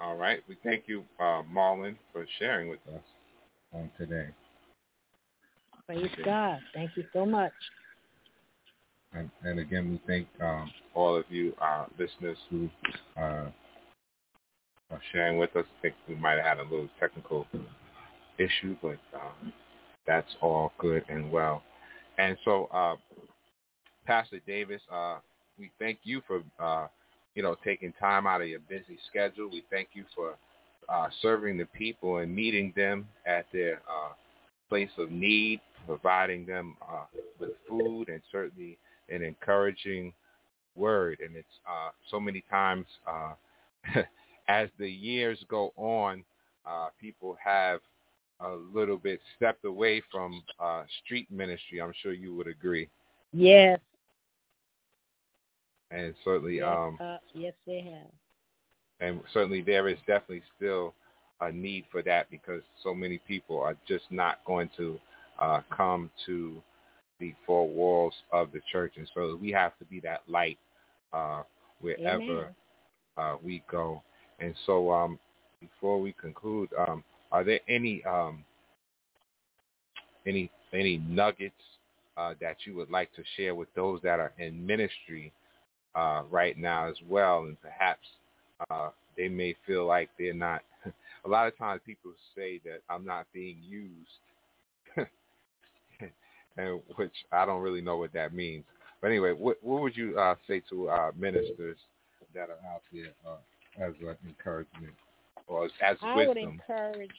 All 0.00 0.16
right. 0.16 0.40
We 0.48 0.56
thank 0.62 0.84
you, 0.86 1.02
uh, 1.18 1.42
Marlon, 1.50 1.96
for 2.12 2.26
sharing 2.38 2.68
with 2.68 2.80
us 2.94 3.02
on 3.72 3.90
today. 3.98 4.28
Praise. 5.86 6.08
God. 6.24 6.58
Thank 6.74 6.90
you 6.96 7.04
so 7.12 7.24
much. 7.24 7.52
And, 9.14 9.30
and 9.44 9.60
again, 9.60 9.90
we 9.90 10.00
thank 10.06 10.26
um, 10.42 10.70
all 10.94 11.16
of 11.16 11.24
you 11.30 11.54
uh, 11.62 11.86
listeners 11.98 12.36
who 12.50 12.68
uh, 13.16 13.46
are 14.90 15.00
sharing 15.12 15.38
with 15.38 15.54
us. 15.56 15.64
I 15.78 15.82
think 15.82 15.94
we 16.08 16.16
might 16.16 16.36
have 16.36 16.44
had 16.44 16.58
a 16.58 16.64
little 16.64 16.88
technical 17.00 17.46
issue, 18.38 18.76
but 18.82 18.98
um, 19.14 19.52
that's 20.06 20.30
all 20.40 20.72
good 20.78 21.04
and 21.08 21.30
well. 21.30 21.62
And 22.18 22.36
so, 22.44 22.66
uh, 22.72 22.96
Pastor 24.06 24.40
Davis, 24.46 24.80
uh, 24.92 25.18
we 25.58 25.70
thank 25.78 25.98
you 26.02 26.22
for, 26.26 26.42
uh, 26.60 26.88
you 27.34 27.42
know, 27.42 27.56
taking 27.64 27.92
time 27.94 28.26
out 28.26 28.40
of 28.40 28.48
your 28.48 28.60
busy 28.68 28.98
schedule. 29.08 29.48
We 29.50 29.64
thank 29.70 29.88
you 29.94 30.04
for 30.14 30.36
uh, 30.88 31.08
serving 31.22 31.56
the 31.56 31.66
people 31.66 32.18
and 32.18 32.34
meeting 32.34 32.72
them 32.76 33.06
at 33.26 33.46
their 33.52 33.76
uh, 33.88 34.12
place 34.68 34.90
of 34.98 35.10
need, 35.10 35.60
providing 35.86 36.46
them 36.46 36.76
uh, 36.82 37.04
with 37.40 37.50
food 37.68 38.08
and 38.08 38.20
certainly 38.30 38.78
an 39.08 39.22
encouraging 39.22 40.12
word. 40.76 41.18
And 41.24 41.36
it's 41.36 41.46
uh, 41.68 41.90
so 42.10 42.20
many 42.20 42.44
times 42.50 42.86
uh, 43.06 43.34
as 44.48 44.68
the 44.78 44.90
years 44.90 45.38
go 45.48 45.72
on, 45.76 46.24
uh, 46.66 46.88
people 47.00 47.36
have 47.42 47.80
a 48.44 48.58
little 48.74 48.98
bit 48.98 49.20
stepped 49.36 49.64
away 49.64 50.02
from 50.10 50.42
uh, 50.60 50.84
street 51.04 51.30
ministry. 51.30 51.80
I'm 51.80 51.92
sure 52.02 52.12
you 52.12 52.34
would 52.34 52.46
agree. 52.46 52.88
Yes. 53.32 53.80
And 55.90 56.14
certainly, 56.24 56.56
yes, 56.56 56.66
um, 56.66 56.98
uh, 57.00 57.16
yes, 57.34 57.54
they 57.66 57.80
have. 57.80 58.10
And 59.00 59.20
certainly, 59.32 59.62
there 59.62 59.88
is 59.88 59.98
definitely 60.06 60.42
still 60.56 60.94
a 61.40 61.50
need 61.50 61.84
for 61.90 62.02
that 62.02 62.30
because 62.30 62.62
so 62.82 62.94
many 62.94 63.18
people 63.26 63.60
are 63.60 63.76
just 63.86 64.04
not 64.10 64.38
going 64.44 64.70
to 64.76 64.98
uh, 65.38 65.60
come 65.74 66.10
to 66.26 66.62
the 67.20 67.34
four 67.46 67.68
walls 67.68 68.14
of 68.32 68.50
the 68.52 68.60
church, 68.70 68.94
and 68.96 69.08
so 69.14 69.38
we 69.40 69.50
have 69.50 69.76
to 69.78 69.84
be 69.84 70.00
that 70.00 70.22
light 70.28 70.58
uh, 71.12 71.42
wherever 71.80 72.52
uh, 73.16 73.36
we 73.42 73.62
go. 73.70 74.02
And 74.40 74.54
so, 74.66 74.90
um, 74.90 75.18
before 75.60 76.00
we 76.00 76.12
conclude, 76.12 76.70
um, 76.88 77.04
are 77.34 77.42
there 77.42 77.58
any 77.68 78.00
um, 78.04 78.44
any 80.24 80.48
any 80.72 80.98
nuggets 80.98 81.54
uh, 82.16 82.34
that 82.40 82.58
you 82.64 82.76
would 82.76 82.90
like 82.90 83.12
to 83.16 83.24
share 83.36 83.56
with 83.56 83.68
those 83.74 84.00
that 84.02 84.20
are 84.20 84.32
in 84.38 84.64
ministry 84.64 85.32
uh, 85.96 86.22
right 86.30 86.56
now 86.56 86.88
as 86.88 86.94
well, 87.08 87.40
and 87.40 87.60
perhaps 87.60 88.06
uh, 88.70 88.90
they 89.16 89.28
may 89.28 89.56
feel 89.66 89.84
like 89.84 90.10
they're 90.16 90.32
not. 90.32 90.62
a 91.24 91.28
lot 91.28 91.48
of 91.48 91.58
times, 91.58 91.80
people 91.84 92.12
say 92.36 92.60
that 92.64 92.82
I'm 92.88 93.04
not 93.04 93.26
being 93.32 93.56
used, 93.66 95.08
and 96.56 96.80
which 96.94 97.14
I 97.32 97.44
don't 97.44 97.62
really 97.62 97.80
know 97.80 97.96
what 97.96 98.12
that 98.12 98.32
means. 98.32 98.62
But 99.00 99.08
anyway, 99.08 99.32
what 99.32 99.56
what 99.60 99.82
would 99.82 99.96
you 99.96 100.16
uh, 100.16 100.36
say 100.46 100.62
to 100.70 101.10
ministers 101.18 101.78
that 102.32 102.48
are 102.48 102.72
out 102.72 102.82
there 102.92 103.12
uh, 103.26 103.84
as 103.84 103.94
an 104.00 104.16
encouragement 104.24 104.94
or 105.46 105.68
I 105.80 106.16
wisdom? 106.16 106.26
would 106.26 106.36
encourage. 106.36 107.10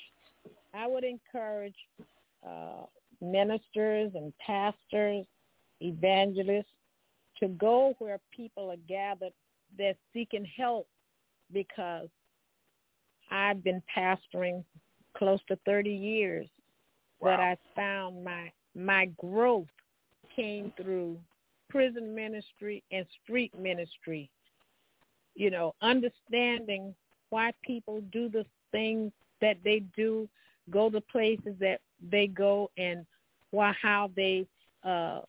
I 0.73 0.87
would 0.87 1.03
encourage 1.03 1.75
uh, 2.45 2.85
ministers 3.21 4.11
and 4.15 4.33
pastors, 4.45 5.25
evangelists, 5.81 6.65
to 7.39 7.47
go 7.49 7.95
where 7.99 8.19
people 8.35 8.71
are 8.71 8.77
gathered 8.87 9.33
that's 9.77 9.97
seeking 10.13 10.45
help 10.57 10.87
because 11.51 12.07
I've 13.31 13.63
been 13.63 13.81
pastoring 13.95 14.63
close 15.17 15.39
to 15.47 15.57
30 15.65 15.89
years, 15.89 16.47
wow. 17.19 17.31
but 17.31 17.39
I 17.39 17.57
found 17.75 18.23
my 18.23 18.51
my 18.75 19.05
growth 19.17 19.67
came 20.35 20.71
through 20.75 21.17
prison 21.69 22.13
ministry 22.13 22.83
and 22.91 23.05
street 23.23 23.57
ministry. 23.57 24.29
You 25.35 25.49
know, 25.49 25.75
understanding 25.81 26.93
why 27.29 27.51
people 27.63 28.01
do 28.11 28.29
the 28.29 28.45
things 28.71 29.11
that 29.41 29.57
they 29.63 29.83
do, 29.95 30.27
go 30.69 30.89
the 30.89 31.01
places 31.01 31.55
that 31.59 31.79
they 32.09 32.27
go, 32.27 32.69
and 32.77 33.05
why 33.51 33.73
how 33.81 34.11
they 34.15 34.45
uh, 34.83 35.21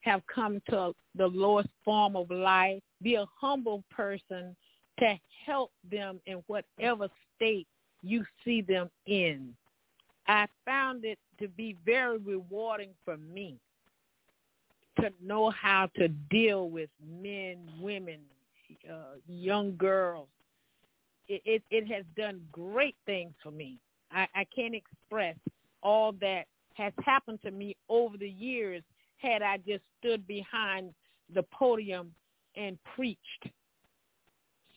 have 0.00 0.22
come 0.32 0.60
to 0.70 0.92
the 1.14 1.26
lowest 1.26 1.68
form 1.84 2.16
of 2.16 2.30
life. 2.30 2.82
Be 3.02 3.14
a 3.16 3.26
humble 3.40 3.82
person 3.90 4.56
to 4.98 5.14
help 5.44 5.72
them 5.90 6.20
in 6.26 6.42
whatever 6.46 7.08
state 7.34 7.66
you 8.02 8.24
see 8.44 8.62
them 8.62 8.88
in. 9.06 9.54
I 10.28 10.46
found 10.64 11.04
it 11.04 11.18
to 11.38 11.48
be 11.48 11.76
very 11.84 12.18
rewarding 12.18 12.90
for 13.04 13.16
me 13.16 13.58
to 15.00 15.10
know 15.22 15.50
how 15.50 15.88
to 15.96 16.08
deal 16.08 16.70
with 16.70 16.88
men, 17.04 17.58
women, 17.80 18.20
uh, 18.90 19.16
young 19.28 19.76
girls. 19.76 20.28
It, 21.28 21.62
it, 21.70 21.88
has 21.88 22.04
done 22.16 22.40
great 22.52 22.96
things 23.04 23.32
for 23.42 23.50
me. 23.50 23.78
I, 24.12 24.26
I 24.34 24.46
can't 24.54 24.74
express 24.74 25.36
all 25.82 26.12
that 26.20 26.44
has 26.74 26.92
happened 27.04 27.40
to 27.42 27.50
me 27.50 27.76
over 27.88 28.16
the 28.16 28.28
years 28.28 28.82
had 29.16 29.42
I 29.42 29.56
just 29.58 29.82
stood 29.98 30.26
behind 30.26 30.94
the 31.34 31.42
podium 31.44 32.12
and 32.54 32.78
preached. 32.94 33.48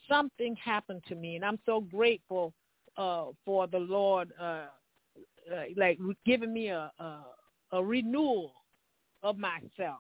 Something 0.08 0.56
happened 0.56 1.04
to 1.08 1.16
me, 1.16 1.36
and 1.36 1.46
I'm 1.46 1.60
so 1.66 1.82
grateful 1.82 2.54
uh, 2.98 3.26
for 3.46 3.68
the 3.68 3.78
Lord, 3.78 4.34
uh, 4.40 4.66
uh, 5.54 5.64
like 5.78 6.00
giving 6.26 6.52
me 6.52 6.70
a, 6.70 6.92
a 7.00 7.20
a 7.72 7.84
renewal 7.84 8.54
of 9.24 9.38
myself, 9.38 10.00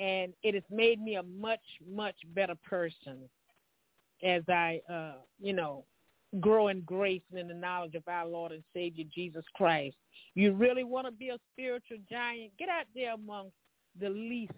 and 0.00 0.32
it 0.42 0.54
has 0.54 0.62
made 0.70 1.00
me 1.00 1.16
a 1.16 1.22
much 1.22 1.60
much 1.90 2.16
better 2.34 2.54
person 2.64 3.28
as 4.22 4.42
I, 4.48 4.80
uh, 4.90 5.14
you 5.40 5.52
know, 5.52 5.84
grow 6.40 6.68
in 6.68 6.80
grace 6.82 7.22
and 7.30 7.38
in 7.38 7.48
the 7.48 7.54
knowledge 7.54 7.94
of 7.94 8.06
our 8.08 8.26
Lord 8.26 8.52
and 8.52 8.62
Savior 8.72 9.04
Jesus 9.14 9.44
Christ. 9.54 9.96
You 10.34 10.52
really 10.52 10.84
want 10.84 11.06
to 11.06 11.12
be 11.12 11.28
a 11.28 11.38
spiritual 11.52 11.98
giant? 12.10 12.52
Get 12.58 12.68
out 12.68 12.86
there 12.94 13.14
among 13.14 13.50
the 14.00 14.08
least 14.08 14.52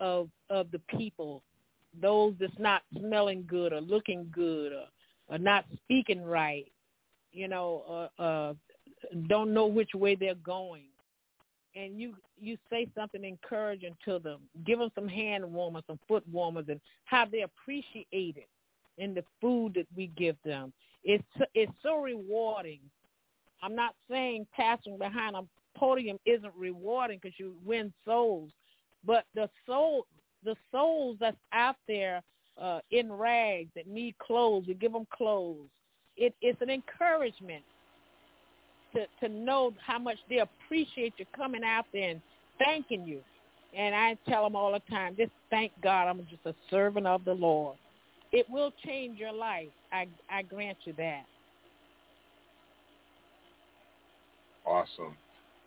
of 0.00 0.28
of 0.50 0.70
the 0.70 0.80
people, 0.96 1.42
those 2.00 2.34
that's 2.40 2.58
not 2.58 2.82
smelling 2.98 3.44
good 3.46 3.72
or 3.72 3.80
looking 3.80 4.26
good 4.32 4.72
or, 4.72 4.86
or 5.28 5.38
not 5.38 5.64
speaking 5.76 6.24
right, 6.24 6.70
you 7.32 7.48
know, 7.48 8.08
uh, 8.18 8.22
uh, 8.22 8.54
don't 9.28 9.52
know 9.52 9.66
which 9.66 9.90
way 9.94 10.14
they're 10.14 10.34
going. 10.36 10.84
And 11.74 11.98
you 11.98 12.14
you 12.38 12.58
say 12.68 12.86
something 12.94 13.24
encouraging 13.24 13.96
to 14.04 14.18
them, 14.18 14.40
give 14.66 14.78
them 14.78 14.90
some 14.94 15.08
hand 15.08 15.50
warmers, 15.50 15.84
some 15.86 15.98
foot 16.06 16.24
warmers, 16.30 16.66
and 16.68 16.80
how 17.04 17.24
they 17.24 17.42
appreciate 17.42 18.06
it 18.36 18.48
in 18.98 19.14
the 19.14 19.24
food 19.40 19.74
that 19.74 19.86
we 19.96 20.08
give 20.08 20.36
them. 20.44 20.72
It's 21.04 21.24
it's 21.54 21.72
so 21.82 21.96
rewarding. 21.96 22.80
I'm 23.62 23.74
not 23.74 23.94
saying 24.10 24.46
passing 24.54 24.98
behind 24.98 25.36
a 25.36 25.42
podium 25.78 26.18
isn't 26.26 26.52
rewarding 26.56 27.18
because 27.22 27.38
you 27.38 27.54
win 27.64 27.92
souls, 28.04 28.50
but 29.04 29.24
the 29.34 29.48
soul 29.66 30.06
the 30.44 30.56
souls 30.70 31.16
that's 31.20 31.36
out 31.52 31.76
there 31.86 32.22
uh, 32.60 32.80
in 32.90 33.12
rags 33.12 33.70
that 33.74 33.86
need 33.86 34.16
clothes, 34.18 34.64
we 34.66 34.74
give 34.74 34.92
them 34.92 35.06
clothes. 35.12 35.68
It, 36.16 36.34
it's 36.42 36.60
an 36.60 36.70
encouragement 36.70 37.64
to 38.94 39.06
to 39.20 39.32
know 39.32 39.72
how 39.84 39.98
much 39.98 40.18
they 40.28 40.38
appreciate 40.38 41.14
you 41.16 41.26
coming 41.36 41.62
out 41.64 41.86
there 41.92 42.10
and 42.10 42.20
thanking 42.58 43.06
you. 43.06 43.20
And 43.76 43.94
I 43.94 44.16
tell 44.28 44.44
them 44.44 44.54
all 44.54 44.72
the 44.72 44.82
time, 44.90 45.16
just 45.16 45.32
thank 45.50 45.72
God 45.82 46.08
I'm 46.08 46.26
just 46.30 46.44
a 46.44 46.54
servant 46.70 47.06
of 47.06 47.24
the 47.24 47.32
Lord. 47.32 47.76
It 48.30 48.46
will 48.50 48.72
change 48.84 49.18
your 49.18 49.32
life. 49.32 49.68
I 49.92 50.08
I 50.30 50.42
grant 50.42 50.78
you 50.84 50.94
that. 50.98 51.24
Awesome. 54.64 55.16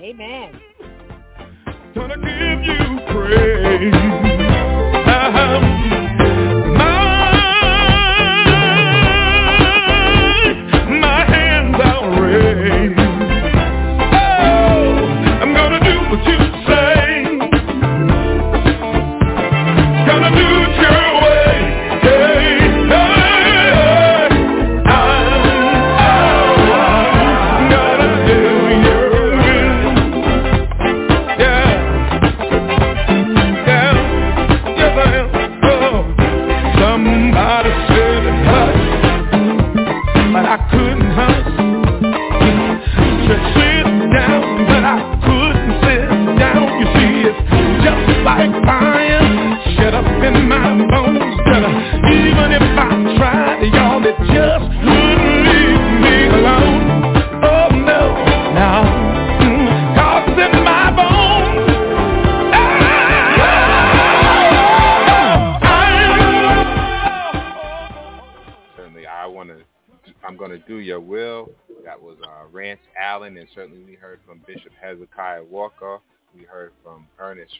Amen. 0.00 0.60
Gonna 1.94 2.16
give 2.16 2.64
you 2.64 3.00
praise. 3.12 4.23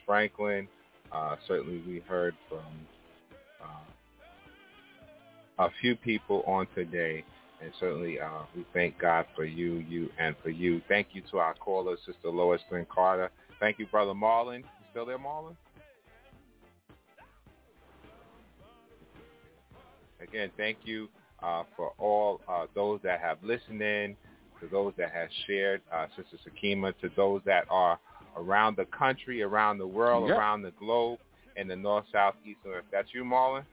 Franklin. 0.07 0.69
Uh, 1.13 1.37
certainly 1.47 1.83
we 1.87 2.01
heard 2.01 2.35
from 2.49 2.65
uh, 3.63 5.65
a 5.65 5.69
few 5.81 5.97
people 5.97 6.43
on 6.47 6.67
today. 6.75 7.25
And 7.63 7.73
certainly 7.81 8.21
uh, 8.21 8.43
we 8.55 8.67
thank 8.75 8.99
God 8.99 9.27
for 9.35 9.45
you, 9.45 9.77
you, 9.89 10.11
and 10.19 10.35
for 10.43 10.51
you. 10.51 10.83
Thank 10.89 11.09
you 11.13 11.23
to 11.31 11.39
our 11.39 11.55
caller, 11.55 11.97
Sister 12.05 12.29
Lois 12.29 12.61
Lynn 12.71 12.87
Carter. 12.93 13.31
Thank 13.61 13.79
you, 13.79 13.87
Brother 13.87 14.13
Marlon. 14.13 14.59
You 14.59 14.65
still 14.91 15.07
there, 15.07 15.19
Marlon? 15.19 15.57
Again, 20.21 20.51
thank 20.57 20.79
you 20.85 21.09
uh, 21.43 21.65
for 21.77 21.93
all 21.99 22.41
uh, 22.49 22.67
those 22.75 23.01
that 23.03 23.21
have 23.21 23.39
listened 23.43 23.83
in 23.83 24.17
to 24.61 24.69
those 24.69 24.93
that 24.97 25.13
have 25.13 25.29
shared, 25.47 25.83
uh, 25.93 26.07
Sister 26.17 26.39
Sakima, 26.49 26.93
to 27.01 27.11
those 27.17 27.43
that 27.45 27.65
are 27.71 27.99
around 28.37 28.77
the 28.77 28.87
country, 28.87 29.43
around 29.43 29.79
the 29.79 29.87
world, 29.87 30.29
yep. 30.29 30.39
around 30.39 30.63
the 30.63 30.73
globe, 30.73 31.19
in 31.57 31.69
the 31.69 31.77
north, 31.77 32.05
south, 32.13 32.35
east, 32.45 32.59
and 32.65 32.75
west. 32.75 32.87
That's 32.91 33.09
you, 33.13 33.25
Marlon? 33.25 33.65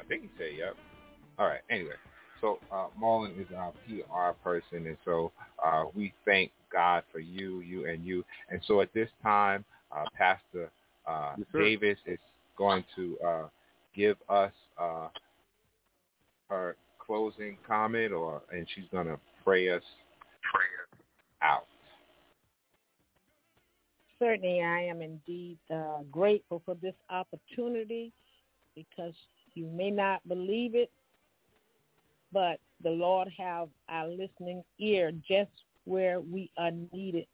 I 0.00 0.04
think 0.08 0.22
he 0.22 0.30
said 0.38 0.50
yep. 0.56 0.76
All 1.38 1.46
right. 1.46 1.60
Anyway, 1.70 1.94
so 2.40 2.58
uh, 2.72 2.86
Marlon 3.00 3.40
is 3.40 3.46
our 3.56 3.72
PR 3.86 4.36
person, 4.42 4.86
and 4.86 4.96
so 5.04 5.32
uh, 5.64 5.84
we 5.94 6.12
thank 6.24 6.50
God 6.72 7.02
for 7.12 7.20
you, 7.20 7.60
you, 7.60 7.86
and 7.86 8.04
you. 8.04 8.24
And 8.50 8.60
so 8.66 8.80
at 8.80 8.92
this 8.92 9.08
time, 9.22 9.64
uh, 9.90 10.04
Pastor 10.16 10.70
uh, 11.06 11.34
yes, 11.38 11.46
Davis 11.52 11.98
is 12.06 12.18
going 12.56 12.84
to 12.96 13.18
uh, 13.26 13.46
give 13.94 14.16
us 14.28 14.52
uh, 14.78 15.08
her 16.48 16.76
closing 16.98 17.56
comment, 17.66 18.12
or 18.12 18.42
and 18.52 18.66
she's 18.74 18.84
going 18.92 19.06
to 19.06 19.18
pray 19.44 19.70
us 19.70 19.82
out. 21.42 21.66
Certainly, 24.18 24.62
I 24.62 24.82
am 24.82 25.02
indeed 25.02 25.58
uh, 25.72 26.02
grateful 26.10 26.62
for 26.64 26.76
this 26.76 26.94
opportunity 27.10 28.12
because 28.76 29.14
you 29.54 29.66
may 29.66 29.90
not 29.90 30.26
believe 30.28 30.74
it, 30.74 30.90
but 32.32 32.60
the 32.82 32.90
Lord 32.90 33.28
have 33.36 33.68
our 33.88 34.08
listening 34.08 34.62
ear 34.78 35.12
just 35.28 35.50
where 35.84 36.20
we 36.20 36.50
are 36.56 36.70
needed 36.92 37.26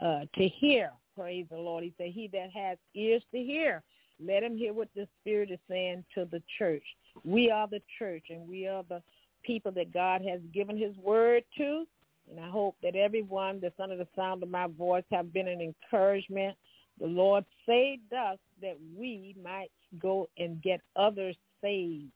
uh, 0.00 0.20
to 0.36 0.48
hear. 0.48 0.92
Praise 1.16 1.46
the 1.50 1.58
Lord. 1.58 1.84
He 1.84 1.92
said, 1.98 2.12
he 2.12 2.28
that 2.28 2.50
has 2.54 2.78
ears 2.94 3.22
to 3.32 3.38
hear, 3.42 3.82
let 4.24 4.42
him 4.42 4.56
hear 4.56 4.72
what 4.72 4.88
the 4.94 5.08
Spirit 5.20 5.50
is 5.50 5.58
saying 5.68 6.04
to 6.14 6.26
the 6.30 6.42
church. 6.58 6.84
We 7.24 7.50
are 7.50 7.66
the 7.66 7.82
church, 7.98 8.24
and 8.30 8.48
we 8.48 8.66
are 8.66 8.84
the 8.88 9.02
people 9.42 9.72
that 9.72 9.92
God 9.92 10.22
has 10.22 10.40
given 10.54 10.78
his 10.78 10.96
word 10.96 11.42
to. 11.58 11.86
And 12.30 12.38
I 12.38 12.48
hope 12.48 12.76
that 12.82 12.94
everyone 12.94 13.58
that's 13.60 13.78
under 13.80 13.96
the 13.96 14.06
sound 14.14 14.42
of 14.42 14.50
my 14.50 14.68
voice 14.68 15.04
have 15.10 15.32
been 15.32 15.48
an 15.48 15.60
encouragement. 15.60 16.56
The 17.00 17.06
Lord 17.06 17.44
saved 17.66 18.12
us 18.12 18.38
that 18.62 18.76
we 18.96 19.34
might 19.42 19.70
go 19.98 20.28
and 20.38 20.62
get 20.62 20.80
others 20.94 21.36
saved. 21.60 22.12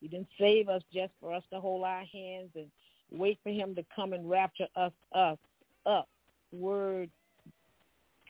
He 0.00 0.08
didn't 0.08 0.28
save 0.38 0.68
us 0.68 0.82
just 0.92 1.12
for 1.20 1.32
us 1.32 1.44
to 1.52 1.60
hold 1.60 1.84
our 1.84 2.04
hands 2.04 2.50
and 2.56 2.66
wait 3.12 3.38
for 3.42 3.50
him 3.50 3.74
to 3.76 3.84
come 3.94 4.12
and 4.12 4.28
rapture 4.28 4.66
us 4.74 4.92
up. 5.14 5.38
up. 5.86 6.08
Word 6.52 7.08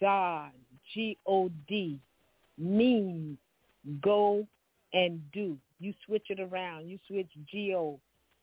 God, 0.01 0.51
G-O-D, 0.93 1.99
means 2.59 3.39
go 4.03 4.47
and 4.93 5.21
do. 5.33 5.57
You 5.81 5.95
switch 6.07 6.27
it 6.29 6.41
around. 6.41 6.89
You 6.89 6.99
switch 7.09 7.31
G-O 7.51 7.99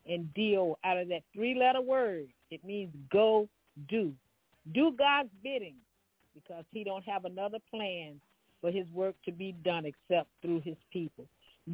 and 0.08 0.32
D-O 0.34 0.76
out 0.82 0.98
of 0.98 1.08
that 1.08 1.22
three-letter 1.34 1.82
word. 1.82 2.28
It 2.50 2.64
means 2.64 2.92
go 3.12 3.48
do. 3.88 4.12
Do 4.72 4.92
God's 4.96 5.30
bidding 5.42 5.76
because 6.34 6.64
he 6.72 6.84
don't 6.84 7.04
have 7.04 7.24
another 7.24 7.58
plan 7.70 8.20
for 8.60 8.70
his 8.70 8.86
work 8.92 9.14
to 9.24 9.32
be 9.32 9.52
done 9.64 9.86
except 9.86 10.28
through 10.42 10.60
his 10.60 10.76
people. 10.92 11.26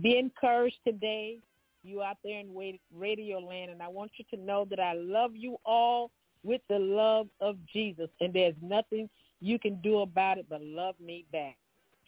Be 0.03 0.18
encouraged 0.18 0.79
today. 0.85 1.39
You 1.83 2.03
out 2.03 2.18
there 2.24 2.41
in 2.41 2.79
radio 2.95 3.39
land, 3.39 3.70
and 3.70 3.83
I 3.83 3.89
want 3.89 4.11
you 4.16 4.24
to 4.37 4.43
know 4.43 4.66
that 4.70 4.81
I 4.81 4.95
love 4.95 5.37
you 5.37 5.57
all 5.64 6.11
with 6.43 6.61
the 6.68 6.79
love 6.79 7.29
of 7.41 7.57
Jesus, 7.72 8.09
and 8.20 8.33
there's 8.33 8.55
nothing 8.61 9.09
you 9.41 9.59
can 9.59 9.81
do 9.83 10.01
about 10.01 10.39
it 10.39 10.47
but 10.49 10.62
love 10.62 10.95
me 11.01 11.24
back. 11.33 11.57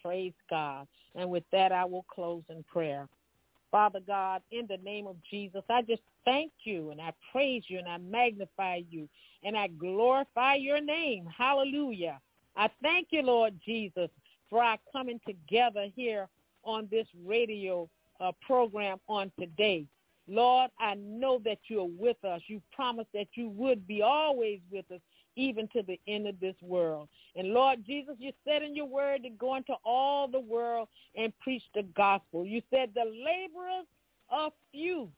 Praise 0.01 0.33
God. 0.49 0.87
And 1.15 1.29
with 1.29 1.43
that, 1.51 1.71
I 1.71 1.85
will 1.85 2.05
close 2.09 2.43
in 2.49 2.63
prayer. 2.63 3.07
Father 3.71 3.99
God, 4.05 4.41
in 4.51 4.65
the 4.67 4.77
name 4.77 5.07
of 5.07 5.15
Jesus, 5.29 5.63
I 5.69 5.81
just 5.81 6.01
thank 6.25 6.51
you 6.63 6.91
and 6.91 7.01
I 7.01 7.13
praise 7.31 7.63
you 7.67 7.79
and 7.79 7.87
I 7.87 7.97
magnify 7.97 8.81
you 8.89 9.07
and 9.43 9.57
I 9.57 9.67
glorify 9.67 10.55
your 10.55 10.81
name. 10.81 11.27
Hallelujah. 11.35 12.19
I 12.55 12.69
thank 12.81 13.07
you, 13.11 13.21
Lord 13.21 13.53
Jesus, 13.65 14.09
for 14.49 14.63
our 14.63 14.77
coming 14.91 15.19
together 15.25 15.87
here 15.95 16.27
on 16.63 16.87
this 16.91 17.07
radio 17.25 17.89
uh, 18.19 18.31
program 18.45 18.99
on 19.07 19.31
today. 19.39 19.85
Lord, 20.27 20.69
I 20.79 20.95
know 20.95 21.41
that 21.45 21.59
you 21.67 21.81
are 21.81 21.87
with 21.87 22.23
us. 22.23 22.41
You 22.47 22.61
promised 22.73 23.09
that 23.13 23.27
you 23.33 23.49
would 23.49 23.87
be 23.87 24.01
always 24.01 24.59
with 24.71 24.85
us 24.91 25.01
even 25.35 25.67
to 25.69 25.81
the 25.81 25.99
end 26.07 26.27
of 26.27 26.39
this 26.39 26.55
world. 26.61 27.07
And 27.35 27.53
Lord 27.53 27.85
Jesus, 27.85 28.15
you 28.19 28.31
said 28.45 28.61
in 28.61 28.75
your 28.75 28.85
word 28.85 29.23
to 29.23 29.29
go 29.29 29.55
into 29.55 29.73
all 29.85 30.27
the 30.27 30.39
world 30.39 30.89
and 31.15 31.33
preach 31.39 31.63
the 31.73 31.83
gospel. 31.95 32.45
You 32.45 32.61
said 32.69 32.91
the 32.93 33.05
laborers 33.05 33.87
are 34.29 34.51
few. 34.71 35.09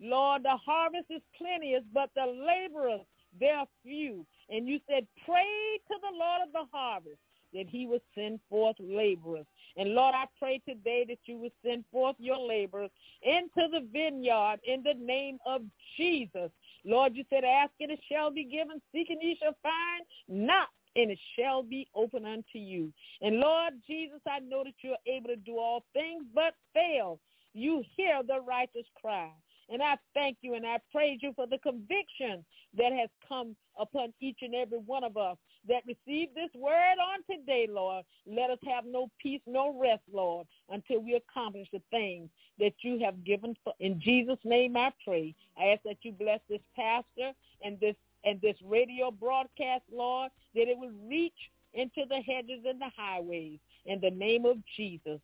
Lord, 0.00 0.42
the 0.42 0.56
harvest 0.56 1.06
is 1.10 1.22
plenteous, 1.36 1.82
but 1.92 2.10
the 2.14 2.26
laborers, 2.26 3.06
they're 3.38 3.64
few. 3.82 4.26
And 4.50 4.68
you 4.68 4.80
said, 4.88 5.06
pray 5.24 5.78
to 5.88 5.94
the 6.00 6.16
Lord 6.16 6.42
of 6.46 6.52
the 6.52 6.66
harvest 6.72 7.18
that 7.54 7.68
he 7.68 7.86
would 7.86 8.02
send 8.14 8.40
forth 8.50 8.76
laborers. 8.78 9.46
And 9.76 9.94
Lord, 9.94 10.14
I 10.14 10.24
pray 10.38 10.60
today 10.68 11.04
that 11.08 11.18
you 11.24 11.38
would 11.38 11.52
send 11.64 11.84
forth 11.90 12.16
your 12.18 12.38
laborers 12.38 12.90
into 13.22 13.68
the 13.70 13.86
vineyard 13.92 14.58
in 14.64 14.82
the 14.82 14.94
name 14.94 15.38
of 15.46 15.62
Jesus. 15.96 16.50
Lord, 16.84 17.16
you 17.16 17.24
said, 17.30 17.44
ask 17.44 17.72
and 17.80 17.90
it 17.90 18.00
shall 18.10 18.30
be 18.30 18.44
given, 18.44 18.80
seek 18.92 19.10
and 19.10 19.22
ye 19.22 19.38
shall 19.40 19.56
find, 19.62 20.04
knock 20.28 20.68
and 20.96 21.10
it 21.10 21.18
shall 21.38 21.62
be 21.62 21.88
open 21.94 22.24
unto 22.24 22.58
you. 22.58 22.92
And 23.20 23.38
Lord 23.38 23.74
Jesus, 23.86 24.20
I 24.26 24.40
know 24.40 24.64
that 24.64 24.74
you're 24.82 24.96
able 25.06 25.28
to 25.28 25.36
do 25.36 25.58
all 25.58 25.84
things 25.92 26.24
but 26.34 26.54
fail. 26.74 27.18
You 27.52 27.82
hear 27.96 28.22
the 28.26 28.40
righteous 28.40 28.86
cry. 29.00 29.30
And 29.68 29.82
I 29.82 29.96
thank 30.14 30.38
you 30.42 30.54
and 30.54 30.66
I 30.66 30.78
praise 30.92 31.18
you 31.22 31.32
for 31.34 31.46
the 31.46 31.58
conviction 31.58 32.44
that 32.76 32.92
has 32.92 33.08
come 33.28 33.56
upon 33.78 34.12
each 34.20 34.38
and 34.42 34.54
every 34.54 34.78
one 34.78 35.04
of 35.04 35.16
us 35.16 35.36
that 35.68 35.82
received 35.86 36.34
this 36.34 36.50
word 36.54 36.96
on 37.00 37.22
today, 37.28 37.66
Lord. 37.68 38.04
Let 38.26 38.50
us 38.50 38.58
have 38.66 38.84
no 38.86 39.10
peace, 39.20 39.40
no 39.46 39.76
rest, 39.78 40.02
Lord, 40.12 40.46
until 40.70 41.00
we 41.00 41.14
accomplish 41.14 41.68
the 41.72 41.82
things 41.90 42.30
that 42.58 42.74
you 42.82 43.00
have 43.04 43.24
given. 43.24 43.56
For. 43.64 43.74
In 43.80 44.00
Jesus' 44.00 44.38
name 44.44 44.76
I 44.76 44.92
pray. 45.04 45.34
I 45.58 45.66
ask 45.66 45.82
that 45.82 45.98
you 46.02 46.12
bless 46.12 46.40
this 46.48 46.62
pastor 46.74 47.32
and 47.62 47.78
this 47.80 47.96
and 48.24 48.40
this 48.40 48.56
radio 48.64 49.10
broadcast, 49.10 49.82
Lord, 49.92 50.30
that 50.54 50.68
it 50.68 50.78
will 50.78 50.92
reach 51.08 51.50
into 51.74 52.04
the 52.08 52.16
hedges 52.16 52.64
and 52.66 52.80
the 52.80 52.90
highways 52.96 53.58
in 53.84 54.00
the 54.00 54.10
name 54.10 54.44
of 54.44 54.56
Jesus. 54.76 55.20